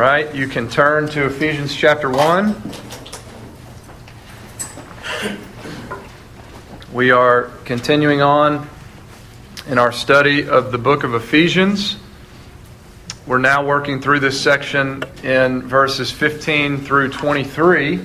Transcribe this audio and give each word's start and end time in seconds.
right, 0.00 0.34
you 0.34 0.48
can 0.48 0.66
turn 0.66 1.06
to 1.06 1.26
Ephesians 1.26 1.76
chapter 1.76 2.08
1. 2.08 2.56
We 6.90 7.10
are 7.10 7.50
continuing 7.66 8.22
on 8.22 8.66
in 9.68 9.76
our 9.76 9.92
study 9.92 10.48
of 10.48 10.72
the 10.72 10.78
book 10.78 11.04
of 11.04 11.14
Ephesians. 11.14 11.98
We're 13.26 13.40
now 13.40 13.62
working 13.62 14.00
through 14.00 14.20
this 14.20 14.40
section 14.40 15.04
in 15.22 15.68
verses 15.68 16.10
15 16.10 16.78
through 16.78 17.10
23, 17.10 18.00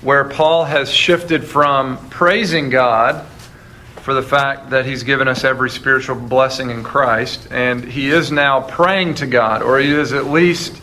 where 0.00 0.24
Paul 0.24 0.64
has 0.64 0.90
shifted 0.90 1.44
from 1.44 2.08
praising 2.08 2.70
God 2.70 3.24
for 4.02 4.14
the 4.14 4.22
fact 4.22 4.70
that 4.70 4.84
he's 4.84 5.04
given 5.04 5.28
us 5.28 5.44
every 5.44 5.70
spiritual 5.70 6.16
blessing 6.16 6.70
in 6.70 6.82
Christ. 6.82 7.46
And 7.52 7.84
he 7.84 8.10
is 8.10 8.32
now 8.32 8.60
praying 8.60 9.14
to 9.16 9.26
God, 9.28 9.62
or 9.62 9.78
he 9.78 9.92
is 9.92 10.12
at 10.12 10.26
least 10.26 10.76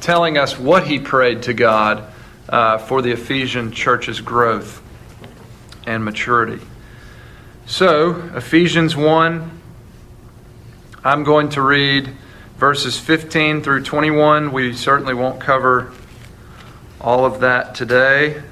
telling 0.00 0.38
us 0.38 0.58
what 0.58 0.86
he 0.86 0.98
prayed 0.98 1.42
to 1.42 1.52
God 1.52 2.10
uh, 2.48 2.78
for 2.78 3.02
the 3.02 3.12
Ephesian 3.12 3.72
church's 3.72 4.22
growth 4.22 4.82
and 5.86 6.02
maturity. 6.02 6.64
So, 7.66 8.30
Ephesians 8.34 8.96
1, 8.96 9.50
I'm 11.04 11.24
going 11.24 11.50
to 11.50 11.62
read 11.62 12.08
verses 12.56 12.98
15 12.98 13.62
through 13.62 13.82
21. 13.82 14.50
We 14.50 14.72
certainly 14.72 15.14
won't 15.14 15.40
cover 15.40 15.92
all 17.02 17.26
of 17.26 17.40
that 17.40 17.74
today. 17.74 18.42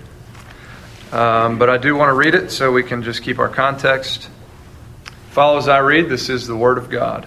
Um, 1.12 1.58
but 1.58 1.68
I 1.68 1.76
do 1.76 1.96
want 1.96 2.10
to 2.10 2.14
read 2.14 2.34
it 2.34 2.50
so 2.52 2.70
we 2.70 2.84
can 2.84 3.02
just 3.02 3.22
keep 3.22 3.40
our 3.40 3.48
context. 3.48 4.28
Follow 5.30 5.58
as 5.58 5.68
I 5.68 5.78
read. 5.78 6.08
This 6.08 6.28
is 6.28 6.46
the 6.46 6.56
Word 6.56 6.78
of 6.78 6.88
God. 6.88 7.26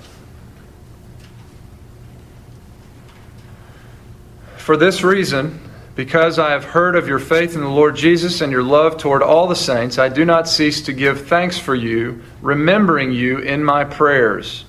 For 4.55 4.77
this 4.77 5.03
reason, 5.03 5.59
because 5.95 6.39
I 6.39 6.51
have 6.51 6.63
heard 6.63 6.95
of 6.95 7.09
your 7.09 7.19
faith 7.19 7.55
in 7.55 7.61
the 7.61 7.67
Lord 7.67 7.97
Jesus 7.97 8.39
and 8.39 8.53
your 8.53 8.63
love 8.63 8.97
toward 8.97 9.21
all 9.21 9.47
the 9.47 9.55
saints, 9.55 9.99
I 9.99 10.07
do 10.07 10.23
not 10.23 10.47
cease 10.47 10.83
to 10.83 10.93
give 10.93 11.27
thanks 11.27 11.59
for 11.59 11.75
you, 11.75 12.23
remembering 12.41 13.11
you 13.11 13.39
in 13.39 13.65
my 13.65 13.83
prayers, 13.83 14.63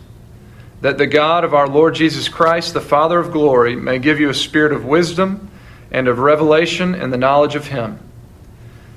that 0.80 0.98
the 0.98 1.06
God 1.06 1.44
of 1.44 1.54
our 1.54 1.68
Lord 1.68 1.94
Jesus 1.94 2.28
Christ, 2.28 2.74
the 2.74 2.80
Father 2.80 3.20
of 3.20 3.30
glory, 3.30 3.76
may 3.76 4.00
give 4.00 4.18
you 4.18 4.28
a 4.28 4.34
spirit 4.34 4.72
of 4.72 4.84
wisdom 4.84 5.48
and 5.92 6.08
of 6.08 6.18
revelation 6.18 6.96
and 6.96 7.12
the 7.12 7.16
knowledge 7.16 7.54
of 7.54 7.68
Him 7.68 8.00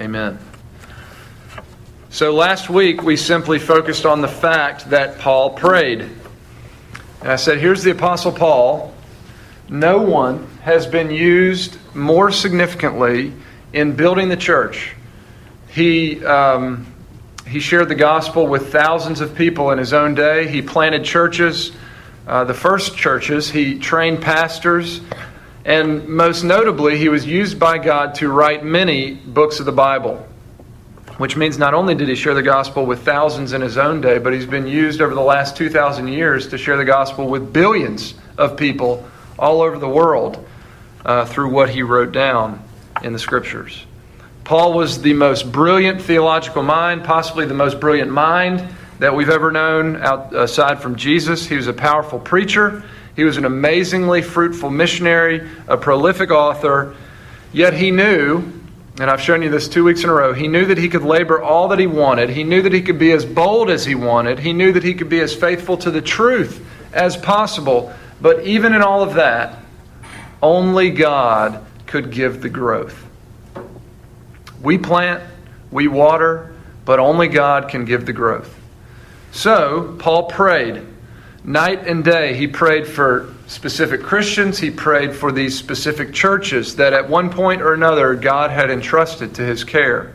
Amen. 0.00 0.40
So 2.10 2.34
last 2.34 2.68
week 2.68 3.02
we 3.02 3.16
simply 3.16 3.60
focused 3.60 4.04
on 4.04 4.22
the 4.22 4.28
fact 4.28 4.90
that 4.90 5.18
Paul 5.18 5.50
prayed. 5.50 6.00
And 6.00 7.30
I 7.30 7.36
said, 7.36 7.58
here's 7.58 7.84
the 7.84 7.92
Apostle 7.92 8.32
Paul. 8.32 8.92
No 9.68 10.02
one 10.02 10.48
has 10.62 10.86
been 10.88 11.10
used 11.10 11.78
more 11.94 12.32
significantly 12.32 13.32
in 13.72 13.94
building 13.94 14.28
the 14.28 14.36
church. 14.36 14.96
He, 15.68 16.24
um, 16.24 16.92
he 17.46 17.60
shared 17.60 17.88
the 17.88 17.94
gospel 17.94 18.48
with 18.48 18.72
thousands 18.72 19.20
of 19.20 19.36
people 19.36 19.70
in 19.70 19.78
his 19.78 19.92
own 19.92 20.16
day. 20.16 20.48
He 20.48 20.60
planted 20.60 21.04
churches, 21.04 21.70
uh, 22.26 22.42
the 22.44 22.54
first 22.54 22.96
churches. 22.96 23.48
He 23.48 23.78
trained 23.78 24.22
pastors. 24.22 25.00
And 25.64 26.08
most 26.08 26.44
notably, 26.44 26.98
he 26.98 27.08
was 27.08 27.24
used 27.24 27.58
by 27.58 27.78
God 27.78 28.16
to 28.16 28.28
write 28.28 28.64
many 28.64 29.14
books 29.14 29.60
of 29.60 29.66
the 29.66 29.72
Bible, 29.72 30.26
which 31.16 31.36
means 31.36 31.56
not 31.56 31.72
only 31.72 31.94
did 31.94 32.08
he 32.08 32.14
share 32.14 32.34
the 32.34 32.42
gospel 32.42 32.84
with 32.84 33.02
thousands 33.02 33.54
in 33.54 33.62
his 33.62 33.78
own 33.78 34.02
day, 34.02 34.18
but 34.18 34.34
he's 34.34 34.46
been 34.46 34.66
used 34.66 35.00
over 35.00 35.14
the 35.14 35.22
last 35.22 35.56
2,000 35.56 36.08
years 36.08 36.48
to 36.48 36.58
share 36.58 36.76
the 36.76 36.84
gospel 36.84 37.28
with 37.28 37.52
billions 37.52 38.14
of 38.36 38.58
people 38.58 39.08
all 39.38 39.62
over 39.62 39.78
the 39.78 39.88
world 39.88 40.46
uh, 41.04 41.24
through 41.24 41.50
what 41.50 41.70
he 41.70 41.82
wrote 41.82 42.12
down 42.12 42.62
in 43.02 43.14
the 43.14 43.18
scriptures. 43.18 43.86
Paul 44.44 44.74
was 44.74 45.00
the 45.00 45.14
most 45.14 45.50
brilliant 45.50 46.02
theological 46.02 46.62
mind, 46.62 47.04
possibly 47.04 47.46
the 47.46 47.54
most 47.54 47.80
brilliant 47.80 48.10
mind 48.10 48.68
that 48.98 49.14
we've 49.14 49.30
ever 49.30 49.50
known 49.50 49.96
outside 49.96 50.80
from 50.80 50.96
Jesus. 50.96 51.46
He 51.46 51.56
was 51.56 51.66
a 51.66 51.72
powerful 51.72 52.18
preacher. 52.18 52.84
He 53.16 53.24
was 53.24 53.36
an 53.36 53.44
amazingly 53.44 54.22
fruitful 54.22 54.70
missionary, 54.70 55.48
a 55.68 55.76
prolific 55.76 56.30
author, 56.30 56.96
yet 57.52 57.74
he 57.74 57.90
knew, 57.90 58.42
and 58.98 59.10
I've 59.10 59.20
shown 59.20 59.42
you 59.42 59.50
this 59.50 59.68
two 59.68 59.84
weeks 59.84 60.02
in 60.02 60.10
a 60.10 60.12
row, 60.12 60.32
he 60.32 60.48
knew 60.48 60.66
that 60.66 60.78
he 60.78 60.88
could 60.88 61.02
labor 61.02 61.40
all 61.40 61.68
that 61.68 61.78
he 61.78 61.86
wanted. 61.86 62.30
He 62.30 62.44
knew 62.44 62.62
that 62.62 62.72
he 62.72 62.82
could 62.82 62.98
be 62.98 63.12
as 63.12 63.24
bold 63.24 63.70
as 63.70 63.84
he 63.84 63.94
wanted. 63.94 64.38
He 64.38 64.52
knew 64.52 64.72
that 64.72 64.82
he 64.82 64.94
could 64.94 65.08
be 65.08 65.20
as 65.20 65.34
faithful 65.34 65.76
to 65.78 65.90
the 65.90 66.02
truth 66.02 66.64
as 66.92 67.16
possible. 67.16 67.92
But 68.20 68.44
even 68.44 68.72
in 68.72 68.82
all 68.82 69.02
of 69.02 69.14
that, 69.14 69.58
only 70.42 70.90
God 70.90 71.64
could 71.86 72.10
give 72.10 72.42
the 72.42 72.48
growth. 72.48 73.00
We 74.62 74.78
plant, 74.78 75.22
we 75.70 75.88
water, 75.88 76.54
but 76.84 76.98
only 76.98 77.28
God 77.28 77.68
can 77.68 77.84
give 77.84 78.06
the 78.06 78.12
growth. 78.12 78.54
So, 79.32 79.96
Paul 79.98 80.24
prayed 80.24 80.86
Night 81.46 81.86
and 81.86 82.02
day, 82.02 82.34
he 82.34 82.46
prayed 82.46 82.86
for 82.86 83.34
specific 83.46 84.02
Christians. 84.02 84.58
He 84.58 84.70
prayed 84.70 85.14
for 85.14 85.30
these 85.30 85.58
specific 85.58 86.14
churches 86.14 86.76
that 86.76 86.94
at 86.94 87.06
one 87.06 87.28
point 87.28 87.60
or 87.60 87.74
another 87.74 88.14
God 88.14 88.50
had 88.50 88.70
entrusted 88.70 89.34
to 89.34 89.42
his 89.42 89.62
care. 89.62 90.14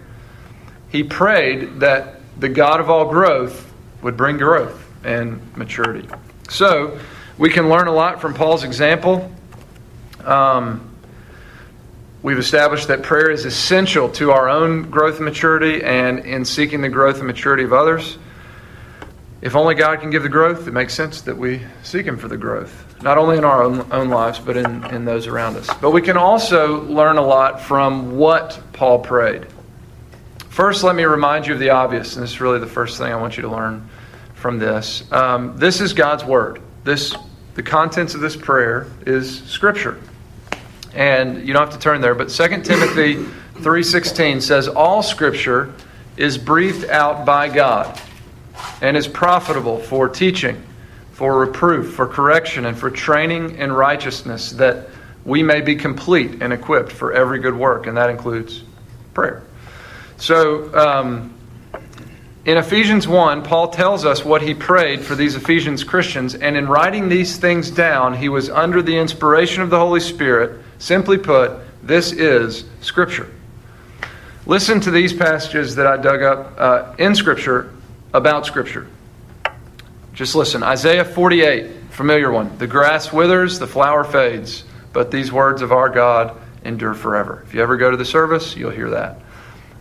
He 0.89 1.03
prayed 1.03 1.81
that 1.81 2.19
the 2.39 2.49
God 2.49 2.79
of 2.79 2.89
all 2.89 3.11
growth 3.11 3.71
would 4.01 4.17
bring 4.17 4.37
growth 4.37 4.83
and 5.03 5.39
maturity. 5.55 6.09
So, 6.49 6.99
we 7.37 7.49
can 7.49 7.69
learn 7.69 7.87
a 7.87 7.93
lot 7.93 8.19
from 8.19 8.33
Paul's 8.33 8.63
example. 8.63 9.31
Um, 10.25 10.93
we've 12.23 12.39
established 12.39 12.87
that 12.87 13.03
prayer 13.03 13.29
is 13.29 13.45
essential 13.45 14.09
to 14.13 14.31
our 14.31 14.49
own 14.49 14.89
growth 14.89 15.17
and 15.17 15.25
maturity 15.25 15.83
and 15.83 16.19
in 16.19 16.43
seeking 16.43 16.81
the 16.81 16.89
growth 16.89 17.19
and 17.19 17.27
maturity 17.27 17.63
of 17.63 17.71
others. 17.71 18.17
If 19.41 19.55
only 19.55 19.73
God 19.73 20.01
can 20.01 20.09
give 20.09 20.23
the 20.23 20.29
growth, 20.29 20.67
it 20.67 20.71
makes 20.71 20.93
sense 20.93 21.21
that 21.21 21.37
we 21.37 21.61
seek 21.81 22.05
Him 22.05 22.17
for 22.17 22.27
the 22.27 22.37
growth, 22.37 23.01
not 23.01 23.17
only 23.17 23.37
in 23.37 23.45
our 23.45 23.63
own, 23.63 23.89
own 23.91 24.09
lives, 24.09 24.37
but 24.37 24.57
in, 24.57 24.83
in 24.93 25.05
those 25.05 25.27
around 25.27 25.55
us. 25.55 25.69
But 25.81 25.91
we 25.91 26.01
can 26.01 26.17
also 26.17 26.81
learn 26.83 27.17
a 27.17 27.21
lot 27.21 27.61
from 27.61 28.17
what 28.17 28.61
Paul 28.73 28.99
prayed. 28.99 29.47
First, 30.49 30.83
let 30.83 30.93
me 30.93 31.05
remind 31.05 31.47
you 31.47 31.53
of 31.53 31.59
the 31.59 31.69
obvious, 31.69 32.15
and 32.15 32.23
this 32.23 32.31
is 32.31 32.41
really 32.41 32.59
the 32.59 32.67
first 32.67 32.97
thing 32.97 33.13
I 33.13 33.15
want 33.15 33.37
you 33.37 33.43
to 33.43 33.49
learn 33.49 33.87
from 34.33 34.59
this. 34.59 35.09
Um, 35.09 35.57
this 35.57 35.79
is 35.79 35.93
God's 35.93 36.25
Word. 36.25 36.61
This, 36.83 37.15
the 37.55 37.63
contents 37.63 38.15
of 38.15 38.19
this 38.21 38.35
prayer 38.35 38.87
is 39.05 39.41
Scripture. 39.43 40.01
And 40.93 41.47
you 41.47 41.53
don't 41.53 41.63
have 41.63 41.73
to 41.73 41.79
turn 41.79 42.01
there, 42.01 42.13
but 42.13 42.27
2 42.27 42.47
Timothy 42.63 43.15
3.16 43.53 44.41
says, 44.41 44.67
All 44.67 45.01
Scripture 45.01 45.73
is 46.17 46.37
breathed 46.37 46.89
out 46.89 47.25
by 47.25 47.47
God 47.47 47.97
and 48.81 48.95
is 48.95 49.07
profitable 49.07 49.77
for 49.79 50.09
teaching, 50.09 50.61
for 51.11 51.39
reproof, 51.39 51.93
for 51.93 52.07
correction, 52.07 52.65
and 52.65 52.77
for 52.77 52.89
training 52.89 53.57
in 53.57 53.71
righteousness, 53.71 54.51
that 54.51 54.89
we 55.25 55.43
may 55.43 55.61
be 55.61 55.75
complete 55.75 56.41
and 56.41 56.53
equipped 56.53 56.91
for 56.91 57.13
every 57.13 57.39
good 57.39 57.55
work, 57.55 57.87
and 57.87 57.97
that 57.97 58.09
includes 58.09 58.63
prayer. 59.13 59.43
So, 60.17 60.73
um, 60.77 61.35
in 62.45 62.57
Ephesians 62.57 63.07
1, 63.07 63.43
Paul 63.43 63.67
tells 63.67 64.05
us 64.05 64.23
what 64.23 64.41
he 64.41 64.53
prayed 64.53 65.01
for 65.01 65.13
these 65.13 65.35
Ephesians 65.35 65.83
Christians, 65.83 66.35
and 66.35 66.55
in 66.55 66.67
writing 66.67 67.09
these 67.09 67.37
things 67.37 67.69
down, 67.69 68.15
he 68.15 68.29
was 68.29 68.49
under 68.49 68.81
the 68.81 68.97
inspiration 68.97 69.61
of 69.61 69.69
the 69.69 69.77
Holy 69.77 69.99
Spirit. 69.99 70.61
Simply 70.79 71.17
put, 71.17 71.51
this 71.83 72.11
is 72.11 72.65
Scripture. 72.81 73.29
Listen 74.45 74.79
to 74.79 74.89
these 74.89 75.13
passages 75.13 75.75
that 75.75 75.85
I 75.85 75.97
dug 75.97 76.23
up 76.23 76.53
uh, 76.57 76.95
in 76.97 77.13
Scripture 77.13 77.71
about 78.13 78.45
Scripture. 78.45 78.87
Just 80.13 80.35
listen 80.35 80.63
Isaiah 80.63 81.05
48, 81.05 81.91
familiar 81.91 82.31
one. 82.31 82.57
The 82.57 82.67
grass 82.67 83.13
withers, 83.13 83.59
the 83.59 83.67
flower 83.67 84.03
fades, 84.03 84.63
but 84.91 85.11
these 85.11 85.31
words 85.31 85.61
of 85.61 85.71
our 85.71 85.89
God 85.89 86.35
endure 86.63 86.93
forever. 86.93 87.43
If 87.47 87.53
you 87.53 87.61
ever 87.61 87.77
go 87.77 87.91
to 87.91 87.97
the 87.97 88.05
service, 88.05 88.55
you'll 88.55 88.71
hear 88.71 88.89
that. 88.89 89.19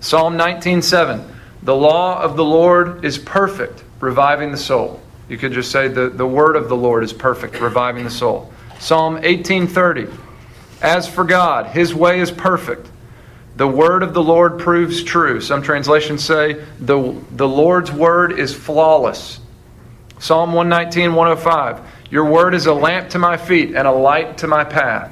Psalm 0.00 0.36
19:7. 0.36 1.34
The 1.62 1.74
law 1.74 2.22
of 2.22 2.36
the 2.36 2.44
Lord 2.44 3.04
is 3.04 3.18
perfect, 3.18 3.82
reviving 4.00 4.52
the 4.52 4.58
soul. 4.58 5.00
You 5.28 5.36
could 5.36 5.52
just 5.52 5.72
say 5.72 5.88
the, 5.88 6.08
the 6.08 6.26
word 6.26 6.56
of 6.56 6.68
the 6.68 6.76
Lord 6.76 7.02
is 7.02 7.12
perfect, 7.12 7.60
reviving 7.60 8.04
the 8.04 8.10
soul. 8.10 8.52
Psalm 8.78 9.14
1830. 9.14 10.06
As 10.80 11.08
for 11.08 11.24
God, 11.24 11.66
his 11.66 11.94
way 11.94 12.20
is 12.20 12.30
perfect. 12.30 12.88
The 13.58 13.66
word 13.66 14.04
of 14.04 14.14
the 14.14 14.22
Lord 14.22 14.60
proves 14.60 15.02
true. 15.02 15.40
Some 15.40 15.62
translations 15.62 16.22
say 16.22 16.64
the, 16.78 17.20
the 17.32 17.48
Lord's 17.48 17.90
word 17.90 18.38
is 18.38 18.54
flawless. 18.54 19.40
Psalm 20.20 20.52
119, 20.52 21.12
105. 21.12 21.80
Your 22.08 22.26
word 22.26 22.54
is 22.54 22.66
a 22.66 22.72
lamp 22.72 23.10
to 23.10 23.18
my 23.18 23.36
feet 23.36 23.74
and 23.74 23.88
a 23.88 23.90
light 23.90 24.38
to 24.38 24.46
my 24.46 24.62
path. 24.62 25.10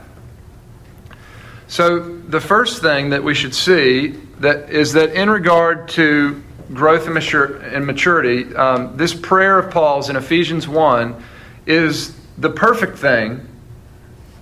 So, 1.66 1.98
the 1.98 2.40
first 2.40 2.80
thing 2.80 3.10
that 3.10 3.24
we 3.24 3.34
should 3.34 3.52
see 3.52 4.10
that 4.38 4.70
is 4.70 4.92
that 4.92 5.10
in 5.20 5.28
regard 5.28 5.88
to 5.88 6.40
growth 6.72 7.06
and, 7.06 7.84
maturity, 7.84 8.54
um, 8.54 8.96
this 8.96 9.12
prayer 9.12 9.58
of 9.58 9.72
Paul's 9.72 10.08
in 10.08 10.14
Ephesians 10.14 10.68
1 10.68 11.20
is 11.66 12.16
the 12.38 12.50
perfect 12.50 12.98
thing 12.98 13.44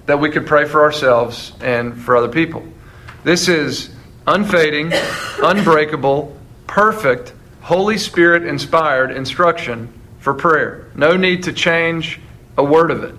that 0.05 0.21
we 0.21 0.29
could 0.29 0.47
pray 0.47 0.67
for 0.67 0.83
ourselves 0.83 1.55
and 1.62 1.99
for 1.99 2.15
other 2.15 2.29
people. 2.29 2.62
This 3.23 3.49
is 3.49 3.94
unfading, 4.26 4.93
unbreakable, 5.43 6.37
perfect, 6.67 7.32
Holy 7.61 7.99
Spirit 7.99 8.44
inspired 8.44 9.11
instruction 9.11 9.93
for 10.19 10.35
prayer. 10.35 10.91
No 10.94 11.17
need 11.17 11.44
to 11.44 11.53
change 11.53 12.21
a 12.56 12.65
word 12.65 12.91
of 12.91 13.05
it. 13.05 13.15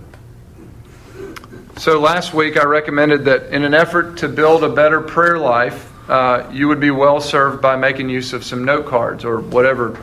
So 1.78 2.00
last 2.00 2.32
week 2.32 2.56
I 2.56 2.64
recommended 2.64 3.26
that 3.26 3.52
in 3.52 3.62
an 3.62 3.74
effort 3.74 4.18
to 4.18 4.28
build 4.28 4.64
a 4.64 4.68
better 4.68 5.00
prayer 5.00 5.38
life, 5.38 5.92
uh, 6.08 6.48
you 6.52 6.68
would 6.68 6.80
be 6.80 6.90
well 6.90 7.20
served 7.20 7.60
by 7.60 7.76
making 7.76 8.08
use 8.08 8.32
of 8.32 8.44
some 8.44 8.64
note 8.64 8.86
cards 8.86 9.24
or 9.24 9.40
whatever 9.40 10.00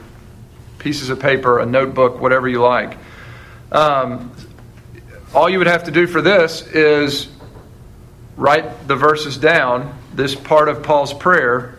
pieces 0.77 1.09
of 1.09 1.19
paper, 1.19 1.59
a 1.59 1.65
notebook, 1.65 2.19
whatever 2.19 2.47
you 2.47 2.61
like. 2.61 2.97
Um, 3.71 4.31
all 5.33 5.49
you 5.49 5.57
would 5.57 5.67
have 5.67 5.85
to 5.85 5.91
do 5.91 6.05
for 6.05 6.21
this 6.21 6.61
is 6.67 7.29
write 8.35 8.87
the 8.87 8.95
verses 8.95 9.37
down, 9.37 9.97
this 10.13 10.35
part 10.35 10.69
of 10.69 10.83
Paul's 10.83 11.13
prayer, 11.13 11.75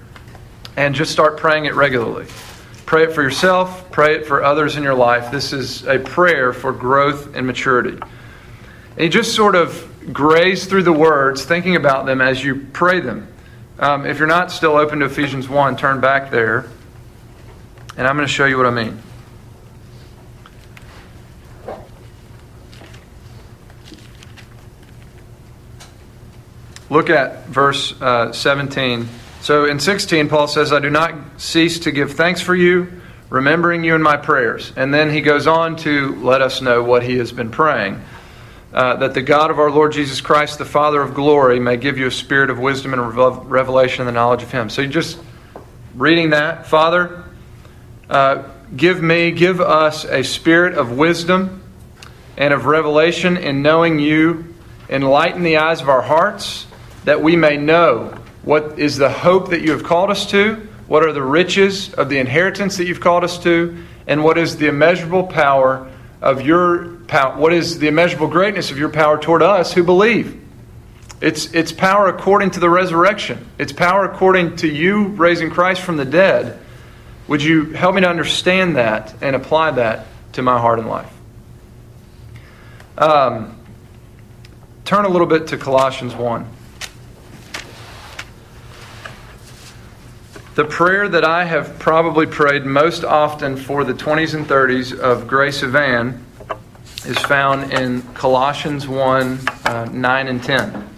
and 0.76 0.94
just 0.94 1.12
start 1.12 1.36
praying 1.36 1.66
it 1.66 1.74
regularly. 1.74 2.26
Pray 2.86 3.04
it 3.04 3.12
for 3.12 3.22
yourself, 3.22 3.90
pray 3.90 4.16
it 4.16 4.26
for 4.26 4.44
others 4.44 4.76
in 4.76 4.82
your 4.82 4.94
life. 4.94 5.30
This 5.30 5.52
is 5.52 5.86
a 5.86 5.98
prayer 5.98 6.52
for 6.52 6.72
growth 6.72 7.34
and 7.34 7.46
maturity. 7.46 7.98
And 8.96 9.00
you 9.00 9.08
just 9.08 9.34
sort 9.34 9.54
of 9.54 10.12
graze 10.12 10.66
through 10.66 10.82
the 10.82 10.92
words, 10.92 11.44
thinking 11.44 11.76
about 11.76 12.06
them 12.06 12.20
as 12.20 12.44
you 12.44 12.66
pray 12.72 13.00
them. 13.00 13.28
Um, 13.78 14.06
if 14.06 14.18
you're 14.18 14.28
not 14.28 14.52
still 14.52 14.76
open 14.76 15.00
to 15.00 15.06
Ephesians 15.06 15.48
1, 15.48 15.76
turn 15.76 16.00
back 16.00 16.30
there, 16.30 16.66
and 17.96 18.06
I'm 18.06 18.16
going 18.16 18.26
to 18.26 18.32
show 18.32 18.46
you 18.46 18.56
what 18.56 18.66
I 18.66 18.70
mean. 18.70 19.02
Look 26.90 27.08
at 27.08 27.46
verse 27.46 27.98
uh, 28.00 28.32
17. 28.32 29.08
So 29.40 29.64
in 29.64 29.80
16, 29.80 30.28
Paul 30.28 30.48
says, 30.48 30.72
I 30.72 30.80
do 30.80 30.90
not 30.90 31.14
cease 31.40 31.80
to 31.80 31.90
give 31.90 32.12
thanks 32.12 32.40
for 32.40 32.54
you, 32.54 33.00
remembering 33.30 33.84
you 33.84 33.94
in 33.94 34.02
my 34.02 34.16
prayers. 34.16 34.72
And 34.76 34.92
then 34.92 35.10
he 35.10 35.20
goes 35.20 35.46
on 35.46 35.76
to 35.76 36.14
let 36.16 36.42
us 36.42 36.60
know 36.60 36.82
what 36.82 37.02
he 37.02 37.18
has 37.18 37.32
been 37.32 37.50
praying. 37.50 38.02
Uh, 38.72 38.96
that 38.96 39.14
the 39.14 39.22
God 39.22 39.50
of 39.50 39.58
our 39.58 39.70
Lord 39.70 39.92
Jesus 39.92 40.20
Christ, 40.20 40.58
the 40.58 40.64
Father 40.64 41.00
of 41.00 41.14
glory, 41.14 41.60
may 41.60 41.76
give 41.76 41.96
you 41.96 42.06
a 42.06 42.10
spirit 42.10 42.50
of 42.50 42.58
wisdom 42.58 42.92
and 42.92 43.14
revelation 43.50 44.02
and 44.02 44.08
the 44.08 44.12
knowledge 44.12 44.42
of 44.42 44.50
him. 44.50 44.68
So 44.68 44.82
you 44.82 44.88
just 44.88 45.18
reading 45.94 46.30
that, 46.30 46.66
Father, 46.66 47.24
uh, 48.10 48.44
give 48.76 49.02
me, 49.02 49.30
give 49.30 49.60
us 49.60 50.04
a 50.04 50.22
spirit 50.24 50.76
of 50.76 50.90
wisdom 50.90 51.62
and 52.36 52.52
of 52.52 52.66
revelation 52.66 53.36
in 53.36 53.62
knowing 53.62 53.98
you. 53.98 54.54
Enlighten 54.88 55.42
the 55.42 55.58
eyes 55.58 55.80
of 55.80 55.88
our 55.88 56.02
hearts 56.02 56.66
that 57.04 57.22
we 57.22 57.36
may 57.36 57.56
know 57.56 58.18
what 58.42 58.78
is 58.78 58.96
the 58.96 59.10
hope 59.10 59.50
that 59.50 59.62
you 59.62 59.72
have 59.72 59.84
called 59.84 60.10
us 60.10 60.26
to, 60.30 60.56
what 60.86 61.02
are 61.02 61.12
the 61.12 61.22
riches 61.22 61.92
of 61.94 62.08
the 62.08 62.18
inheritance 62.18 62.76
that 62.76 62.86
you've 62.86 63.00
called 63.00 63.24
us 63.24 63.38
to, 63.42 63.84
and 64.06 64.22
what 64.22 64.36
is 64.36 64.56
the 64.56 64.68
immeasurable 64.68 65.24
power 65.24 65.90
of 66.20 66.42
your 66.42 66.96
power, 67.06 67.36
what 67.38 67.52
is 67.52 67.78
the 67.78 67.88
immeasurable 67.88 68.28
greatness 68.28 68.70
of 68.70 68.78
your 68.78 68.88
power 68.88 69.18
toward 69.18 69.42
us 69.42 69.72
who 69.72 69.82
believe. 69.82 70.40
It's, 71.20 71.52
it's 71.54 71.72
power 71.72 72.08
according 72.08 72.50
to 72.52 72.60
the 72.60 72.68
resurrection. 72.68 73.46
It's 73.58 73.72
power 73.72 74.04
according 74.04 74.56
to 74.56 74.68
you 74.68 75.08
raising 75.08 75.50
Christ 75.50 75.80
from 75.80 75.96
the 75.96 76.04
dead. 76.04 76.58
Would 77.28 77.42
you 77.42 77.72
help 77.72 77.94
me 77.94 78.02
to 78.02 78.08
understand 78.08 78.76
that 78.76 79.14
and 79.22 79.34
apply 79.34 79.72
that 79.72 80.06
to 80.32 80.42
my 80.42 80.58
heart 80.58 80.78
and 80.78 80.88
life? 80.88 81.10
Um, 82.98 83.58
turn 84.84 85.06
a 85.06 85.08
little 85.08 85.26
bit 85.26 85.46
to 85.48 85.56
Colossians 85.56 86.14
1. 86.14 86.46
The 90.54 90.64
prayer 90.64 91.08
that 91.08 91.24
I 91.24 91.44
have 91.46 91.80
probably 91.80 92.26
prayed 92.26 92.64
most 92.64 93.02
often 93.02 93.56
for 93.56 93.82
the 93.82 93.92
20s 93.92 94.34
and 94.34 94.46
30s 94.46 94.96
of 94.96 95.26
Grace 95.26 95.64
Evan 95.64 96.24
is 97.04 97.18
found 97.18 97.72
in 97.72 98.02
Colossians 98.14 98.86
1 98.86 99.40
uh, 99.64 99.88
9 99.90 100.28
and 100.28 100.40
10. 100.40 100.88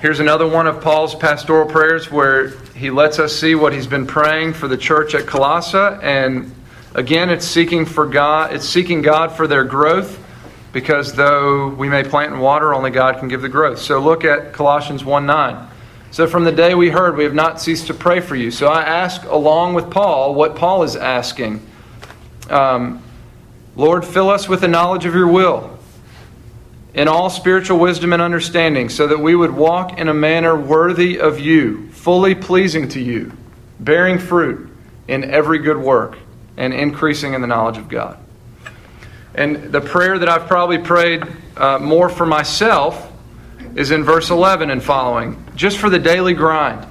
Here's 0.00 0.18
another 0.18 0.48
one 0.48 0.66
of 0.66 0.80
Paul's 0.80 1.14
pastoral 1.14 1.68
prayers 1.68 2.10
where 2.10 2.58
he 2.74 2.90
lets 2.90 3.20
us 3.20 3.38
see 3.38 3.54
what 3.54 3.72
he's 3.72 3.86
been 3.86 4.04
praying 4.04 4.54
for 4.54 4.66
the 4.66 4.76
church 4.76 5.14
at 5.14 5.28
Colossae. 5.28 6.02
And 6.02 6.52
again, 6.94 7.30
it's 7.30 7.46
seeking 7.46 7.86
for 7.86 8.04
God, 8.04 8.52
it's 8.52 8.68
seeking 8.68 9.00
God 9.00 9.30
for 9.30 9.46
their 9.46 9.62
growth 9.62 10.20
because 10.72 11.12
though 11.12 11.68
we 11.68 11.88
may 11.88 12.02
plant 12.02 12.32
and 12.32 12.42
water, 12.42 12.74
only 12.74 12.90
God 12.90 13.20
can 13.20 13.28
give 13.28 13.42
the 13.42 13.48
growth. 13.48 13.78
So 13.78 14.00
look 14.00 14.24
at 14.24 14.52
Colossians 14.52 15.04
1 15.04 15.24
9. 15.24 15.68
So 16.16 16.26
from 16.26 16.44
the 16.44 16.52
day 16.52 16.74
we 16.74 16.88
heard, 16.88 17.18
we 17.18 17.24
have 17.24 17.34
not 17.34 17.60
ceased 17.60 17.88
to 17.88 17.92
pray 17.92 18.20
for 18.20 18.36
you. 18.36 18.50
So 18.50 18.68
I 18.68 18.80
ask, 18.80 19.22
along 19.24 19.74
with 19.74 19.90
Paul, 19.90 20.34
what 20.34 20.56
Paul 20.56 20.82
is 20.82 20.96
asking. 20.96 21.60
Um, 22.48 23.02
Lord, 23.76 24.02
fill 24.02 24.30
us 24.30 24.48
with 24.48 24.62
the 24.62 24.66
knowledge 24.68 25.04
of 25.04 25.14
your 25.14 25.28
will 25.28 25.78
in 26.94 27.06
all 27.06 27.28
spiritual 27.28 27.78
wisdom 27.78 28.14
and 28.14 28.22
understanding, 28.22 28.88
so 28.88 29.06
that 29.08 29.20
we 29.20 29.36
would 29.36 29.50
walk 29.50 29.98
in 29.98 30.08
a 30.08 30.14
manner 30.14 30.58
worthy 30.58 31.20
of 31.20 31.38
you, 31.38 31.90
fully 31.90 32.34
pleasing 32.34 32.88
to 32.88 32.98
you, 32.98 33.36
bearing 33.78 34.18
fruit 34.18 34.70
in 35.08 35.22
every 35.22 35.58
good 35.58 35.76
work, 35.76 36.16
and 36.56 36.72
increasing 36.72 37.34
in 37.34 37.42
the 37.42 37.46
knowledge 37.46 37.76
of 37.76 37.90
God. 37.90 38.16
And 39.34 39.70
the 39.70 39.82
prayer 39.82 40.18
that 40.18 40.30
I've 40.30 40.46
probably 40.46 40.78
prayed 40.78 41.24
uh, 41.58 41.78
more 41.78 42.08
for 42.08 42.24
myself 42.24 43.12
is 43.76 43.90
in 43.90 44.02
verse 44.02 44.30
11 44.30 44.70
and 44.70 44.82
following, 44.82 45.44
just 45.54 45.76
for 45.76 45.90
the 45.90 45.98
daily 45.98 46.32
grind, 46.32 46.86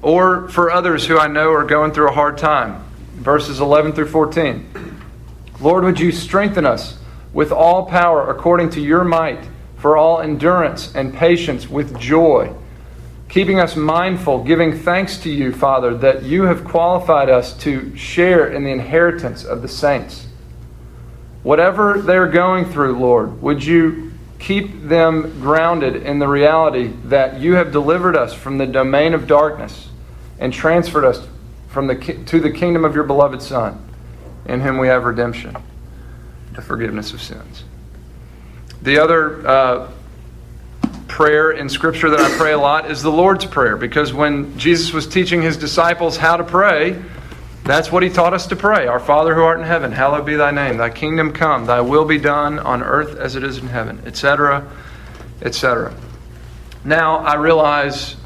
or 0.00 0.48
for 0.48 0.70
others 0.70 1.04
who 1.04 1.18
I 1.18 1.26
know 1.26 1.52
are 1.52 1.64
going 1.64 1.92
through 1.92 2.08
a 2.08 2.12
hard 2.12 2.38
time. 2.38 2.84
Verses 3.16 3.60
11 3.60 3.92
through 3.92 4.06
14. 4.06 5.00
Lord, 5.60 5.84
would 5.84 5.98
you 5.98 6.12
strengthen 6.12 6.64
us 6.64 6.96
with 7.32 7.50
all 7.50 7.84
power 7.84 8.30
according 8.30 8.70
to 8.70 8.80
your 8.80 9.02
might 9.02 9.44
for 9.76 9.96
all 9.96 10.20
endurance 10.20 10.94
and 10.94 11.12
patience 11.12 11.68
with 11.68 11.98
joy, 11.98 12.54
keeping 13.28 13.58
us 13.58 13.74
mindful, 13.74 14.44
giving 14.44 14.78
thanks 14.78 15.18
to 15.18 15.30
you, 15.30 15.52
Father, 15.52 15.96
that 15.96 16.22
you 16.22 16.44
have 16.44 16.64
qualified 16.64 17.28
us 17.28 17.56
to 17.58 17.94
share 17.96 18.52
in 18.52 18.62
the 18.62 18.70
inheritance 18.70 19.44
of 19.44 19.62
the 19.62 19.68
saints. 19.68 20.28
Whatever 21.42 22.00
they're 22.00 22.28
going 22.28 22.66
through, 22.66 22.98
Lord, 22.98 23.42
would 23.42 23.64
you 23.64 24.09
keep 24.40 24.88
them 24.88 25.40
grounded 25.40 25.96
in 25.96 26.18
the 26.18 26.26
reality 26.26 26.88
that 27.04 27.38
you 27.38 27.54
have 27.54 27.70
delivered 27.70 28.16
us 28.16 28.32
from 28.32 28.58
the 28.58 28.66
domain 28.66 29.14
of 29.14 29.26
darkness 29.26 29.88
and 30.38 30.52
transferred 30.52 31.04
us 31.04 31.26
from 31.68 31.86
the, 31.86 31.94
to 32.26 32.40
the 32.40 32.50
kingdom 32.50 32.84
of 32.84 32.94
your 32.94 33.04
beloved 33.04 33.40
Son, 33.42 33.86
in 34.46 34.60
whom 34.60 34.78
we 34.78 34.88
have 34.88 35.04
redemption, 35.04 35.56
the 36.54 36.62
forgiveness 36.62 37.12
of 37.12 37.22
sins. 37.22 37.64
The 38.82 38.98
other 38.98 39.46
uh, 39.46 39.92
prayer 41.06 41.50
in 41.52 41.68
Scripture 41.68 42.08
that 42.10 42.20
I 42.20 42.36
pray 42.38 42.52
a 42.52 42.58
lot 42.58 42.90
is 42.90 43.02
the 43.02 43.12
Lord's 43.12 43.44
Prayer, 43.44 43.76
because 43.76 44.12
when 44.12 44.58
Jesus 44.58 44.92
was 44.92 45.06
teaching 45.06 45.42
his 45.42 45.58
disciples 45.58 46.16
how 46.16 46.38
to 46.38 46.44
pray, 46.44 47.00
that's 47.70 47.92
what 47.92 48.02
he 48.02 48.08
taught 48.08 48.34
us 48.34 48.48
to 48.48 48.56
pray. 48.56 48.86
Our 48.86 49.00
Father 49.00 49.34
who 49.34 49.42
art 49.42 49.60
in 49.60 49.66
heaven, 49.66 49.92
hallowed 49.92 50.26
be 50.26 50.36
thy 50.36 50.50
name. 50.50 50.78
Thy 50.78 50.90
kingdom 50.90 51.32
come, 51.32 51.66
thy 51.66 51.80
will 51.80 52.04
be 52.04 52.18
done 52.18 52.58
on 52.58 52.82
earth 52.82 53.16
as 53.16 53.36
it 53.36 53.44
is 53.44 53.58
in 53.58 53.68
heaven, 53.68 54.02
etc., 54.06 54.66
etc. 55.42 55.94
Now, 56.84 57.18
I 57.18 57.34
realize, 57.34 58.16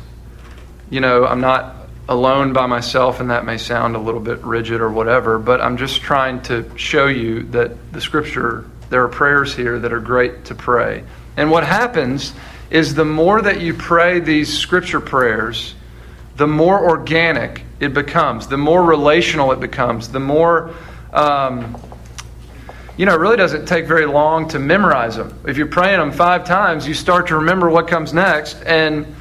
you 0.89 1.01
know, 1.01 1.27
I'm 1.27 1.41
not 1.41 1.75
alone 2.09 2.53
by 2.53 2.67
myself, 2.67 3.21
and 3.21 3.31
that 3.31 3.45
may 3.45 3.59
sound 3.59 3.97
a 3.97 3.99
little 3.99 4.21
bit 4.21 4.43
rigid 4.45 4.81
or 4.81 4.91
whatever, 4.91 5.39
but 5.39 5.61
I'm 5.61 5.77
just 5.77 6.01
trying 6.01 6.43
to 6.43 6.71
show 6.77 7.07
you 7.07 7.45
that 7.45 7.93
the 7.93 8.01
scripture, 8.01 8.65
there 8.91 9.03
are 9.03 9.09
prayers 9.09 9.55
here 9.55 9.79
that 9.81 9.93
are 9.93 10.01
great 10.01 10.45
to 10.47 10.55
pray. 10.55 11.03
And 11.37 11.51
what 11.51 11.65
happens 11.65 12.35
is 12.71 12.95
the 12.95 13.05
more 13.05 13.43
that 13.43 13.61
you 13.61 13.75
pray 13.75 14.21
these 14.21 14.57
scripture 14.57 15.01
prayers, 15.01 15.75
the 16.37 16.47
more 16.47 16.89
organic 16.89 17.63
it 17.81 17.95
becomes, 17.95 18.47
the 18.47 18.59
more 18.59 18.83
relational 18.83 19.52
it 19.52 19.61
becomes, 19.61 20.09
the 20.09 20.21
more 20.21 20.75
um, 21.12 21.76
you 22.97 23.07
know, 23.07 23.14
it 23.14 23.19
really 23.19 23.37
doesn't 23.37 23.66
take 23.66 23.87
very 23.87 24.07
long 24.07 24.49
to 24.49 24.59
memorize 24.61 25.16
them. 25.16 25.37
If 25.47 25.57
you're 25.57 25.66
praying 25.66 25.99
them 25.99 26.12
five 26.12 26.45
times, 26.45 26.87
you 26.87 26.95
start 26.95 27.26
to 27.28 27.37
remember 27.37 27.69
what 27.69 27.88
comes 27.88 28.12
next. 28.12 28.62
And 28.64 29.16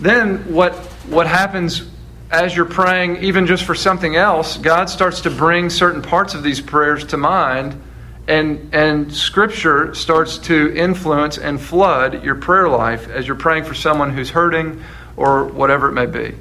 then 0.00 0.54
what, 0.54 0.74
what 1.06 1.26
happens 1.26 1.86
as 2.30 2.56
you're 2.56 2.64
praying, 2.64 3.22
even 3.22 3.46
just 3.46 3.64
for 3.64 3.74
something 3.74 4.16
else, 4.16 4.56
God 4.56 4.88
starts 4.88 5.20
to 5.22 5.30
bring 5.30 5.68
certain 5.68 6.00
parts 6.00 6.32
of 6.32 6.42
these 6.42 6.62
prayers 6.62 7.04
to 7.06 7.18
mind. 7.18 7.82
And, 8.26 8.74
and 8.74 9.12
Scripture 9.12 9.94
starts 9.94 10.38
to 10.38 10.74
influence 10.74 11.36
and 11.36 11.60
flood 11.60 12.24
your 12.24 12.36
prayer 12.36 12.70
life 12.70 13.08
as 13.08 13.26
you're 13.26 13.36
praying 13.36 13.64
for 13.64 13.74
someone 13.74 14.14
who's 14.14 14.30
hurting 14.30 14.82
or 15.16 15.44
whatever 15.44 15.88
it 15.88 15.92
may 15.92 16.06
be. 16.06 16.34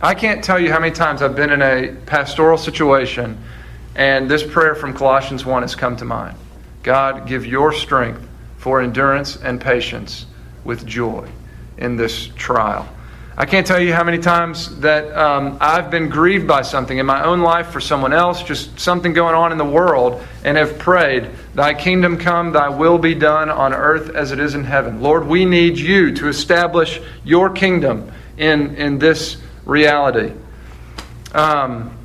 I 0.00 0.14
can't 0.14 0.42
tell 0.42 0.58
you 0.58 0.72
how 0.72 0.80
many 0.80 0.92
times 0.92 1.22
I've 1.22 1.36
been 1.36 1.50
in 1.50 1.62
a 1.62 1.94
pastoral 2.04 2.58
situation 2.58 3.38
and 3.94 4.28
this 4.28 4.42
prayer 4.42 4.74
from 4.74 4.92
Colossians 4.92 5.46
1 5.46 5.62
has 5.62 5.76
come 5.76 5.96
to 5.98 6.04
mind 6.04 6.36
God, 6.82 7.26
give 7.26 7.46
your 7.46 7.72
strength 7.72 8.26
for 8.58 8.80
endurance 8.80 9.36
and 9.36 9.60
patience 9.60 10.26
with 10.64 10.84
joy 10.84 11.28
in 11.78 11.96
this 11.96 12.26
trial. 12.34 12.88
I 13.36 13.46
can't 13.46 13.66
tell 13.66 13.80
you 13.80 13.92
how 13.92 14.04
many 14.04 14.18
times 14.18 14.78
that 14.80 15.12
um, 15.16 15.58
I've 15.60 15.90
been 15.90 16.08
grieved 16.08 16.46
by 16.46 16.62
something 16.62 16.98
in 16.98 17.06
my 17.06 17.24
own 17.24 17.40
life 17.40 17.68
for 17.68 17.80
someone 17.80 18.12
else, 18.12 18.42
just 18.42 18.78
something 18.78 19.12
going 19.12 19.34
on 19.34 19.50
in 19.50 19.58
the 19.58 19.64
world, 19.64 20.22
and 20.44 20.56
have 20.56 20.78
prayed, 20.78 21.30
Thy 21.54 21.74
kingdom 21.74 22.16
come, 22.16 22.52
Thy 22.52 22.68
will 22.68 22.98
be 22.98 23.14
done 23.14 23.48
on 23.48 23.72
earth 23.72 24.10
as 24.10 24.30
it 24.30 24.38
is 24.38 24.54
in 24.54 24.64
heaven. 24.64 25.00
Lord, 25.00 25.26
we 25.26 25.44
need 25.44 25.78
you 25.78 26.12
to 26.14 26.28
establish 26.28 27.00
your 27.24 27.50
kingdom 27.50 28.12
in, 28.36 28.76
in 28.76 28.98
this 28.98 29.36
reality. 29.64 30.32
Um, 31.32 31.96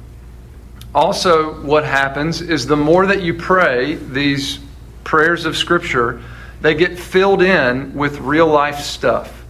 also, 0.93 1.61
what 1.61 1.85
happens 1.85 2.41
is 2.41 2.65
the 2.65 2.75
more 2.75 3.05
that 3.07 3.21
you 3.21 3.33
pray 3.33 3.95
these 3.95 4.59
prayers 5.03 5.45
of 5.45 5.55
Scripture, 5.55 6.21
they 6.61 6.73
get 6.73 6.97
filled 6.97 7.41
in 7.41 7.93
with 7.93 8.19
real 8.19 8.47
life 8.47 8.79
stuff. 8.79 9.45